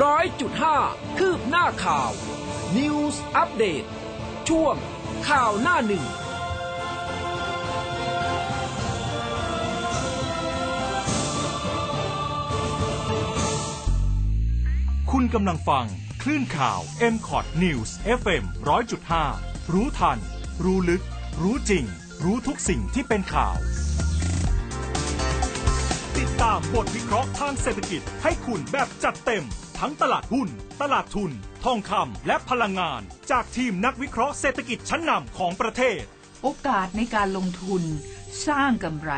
[0.02, 0.76] ร้อยจุดห้า
[1.18, 2.10] คืบหน้าข่าว
[2.76, 3.84] News อัปเดต
[4.48, 4.74] ช่วง
[5.28, 6.04] ข่าวหน้าหนึ่ง
[15.10, 15.86] คุณกำลังฟัง
[16.22, 16.80] คลื่นข่าว
[17.12, 17.90] m c o t News
[18.20, 18.44] FM
[19.08, 20.18] 100.5 รู้ทัน
[20.64, 21.02] รู้ลึก
[21.42, 21.84] รู้จริง
[22.24, 23.56] รู้ทุกสิ่งที่เป็นข่าว
[26.18, 29.44] ติดตามบทวิเคราะห์ทางเศรษฐกิจให้คุณแบบจัดเต็ม
[29.78, 30.48] ทั้งตลาดหุ้น
[30.82, 31.30] ตลาดทุน
[31.64, 33.00] ทองคำและพลังงาน
[33.30, 36.02] จากทีมนักวิเคราะห์เศรษฐกิจชั้นนำของประเทศ
[36.42, 37.82] โอกาสในการลงทุน
[38.46, 39.12] สร้างกำไร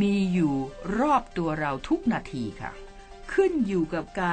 [0.00, 0.54] มีอยู่
[0.98, 2.72] รอบตัวเราทุกนาทีค่ะ
[3.32, 4.28] ขึ้นอยู่กับการ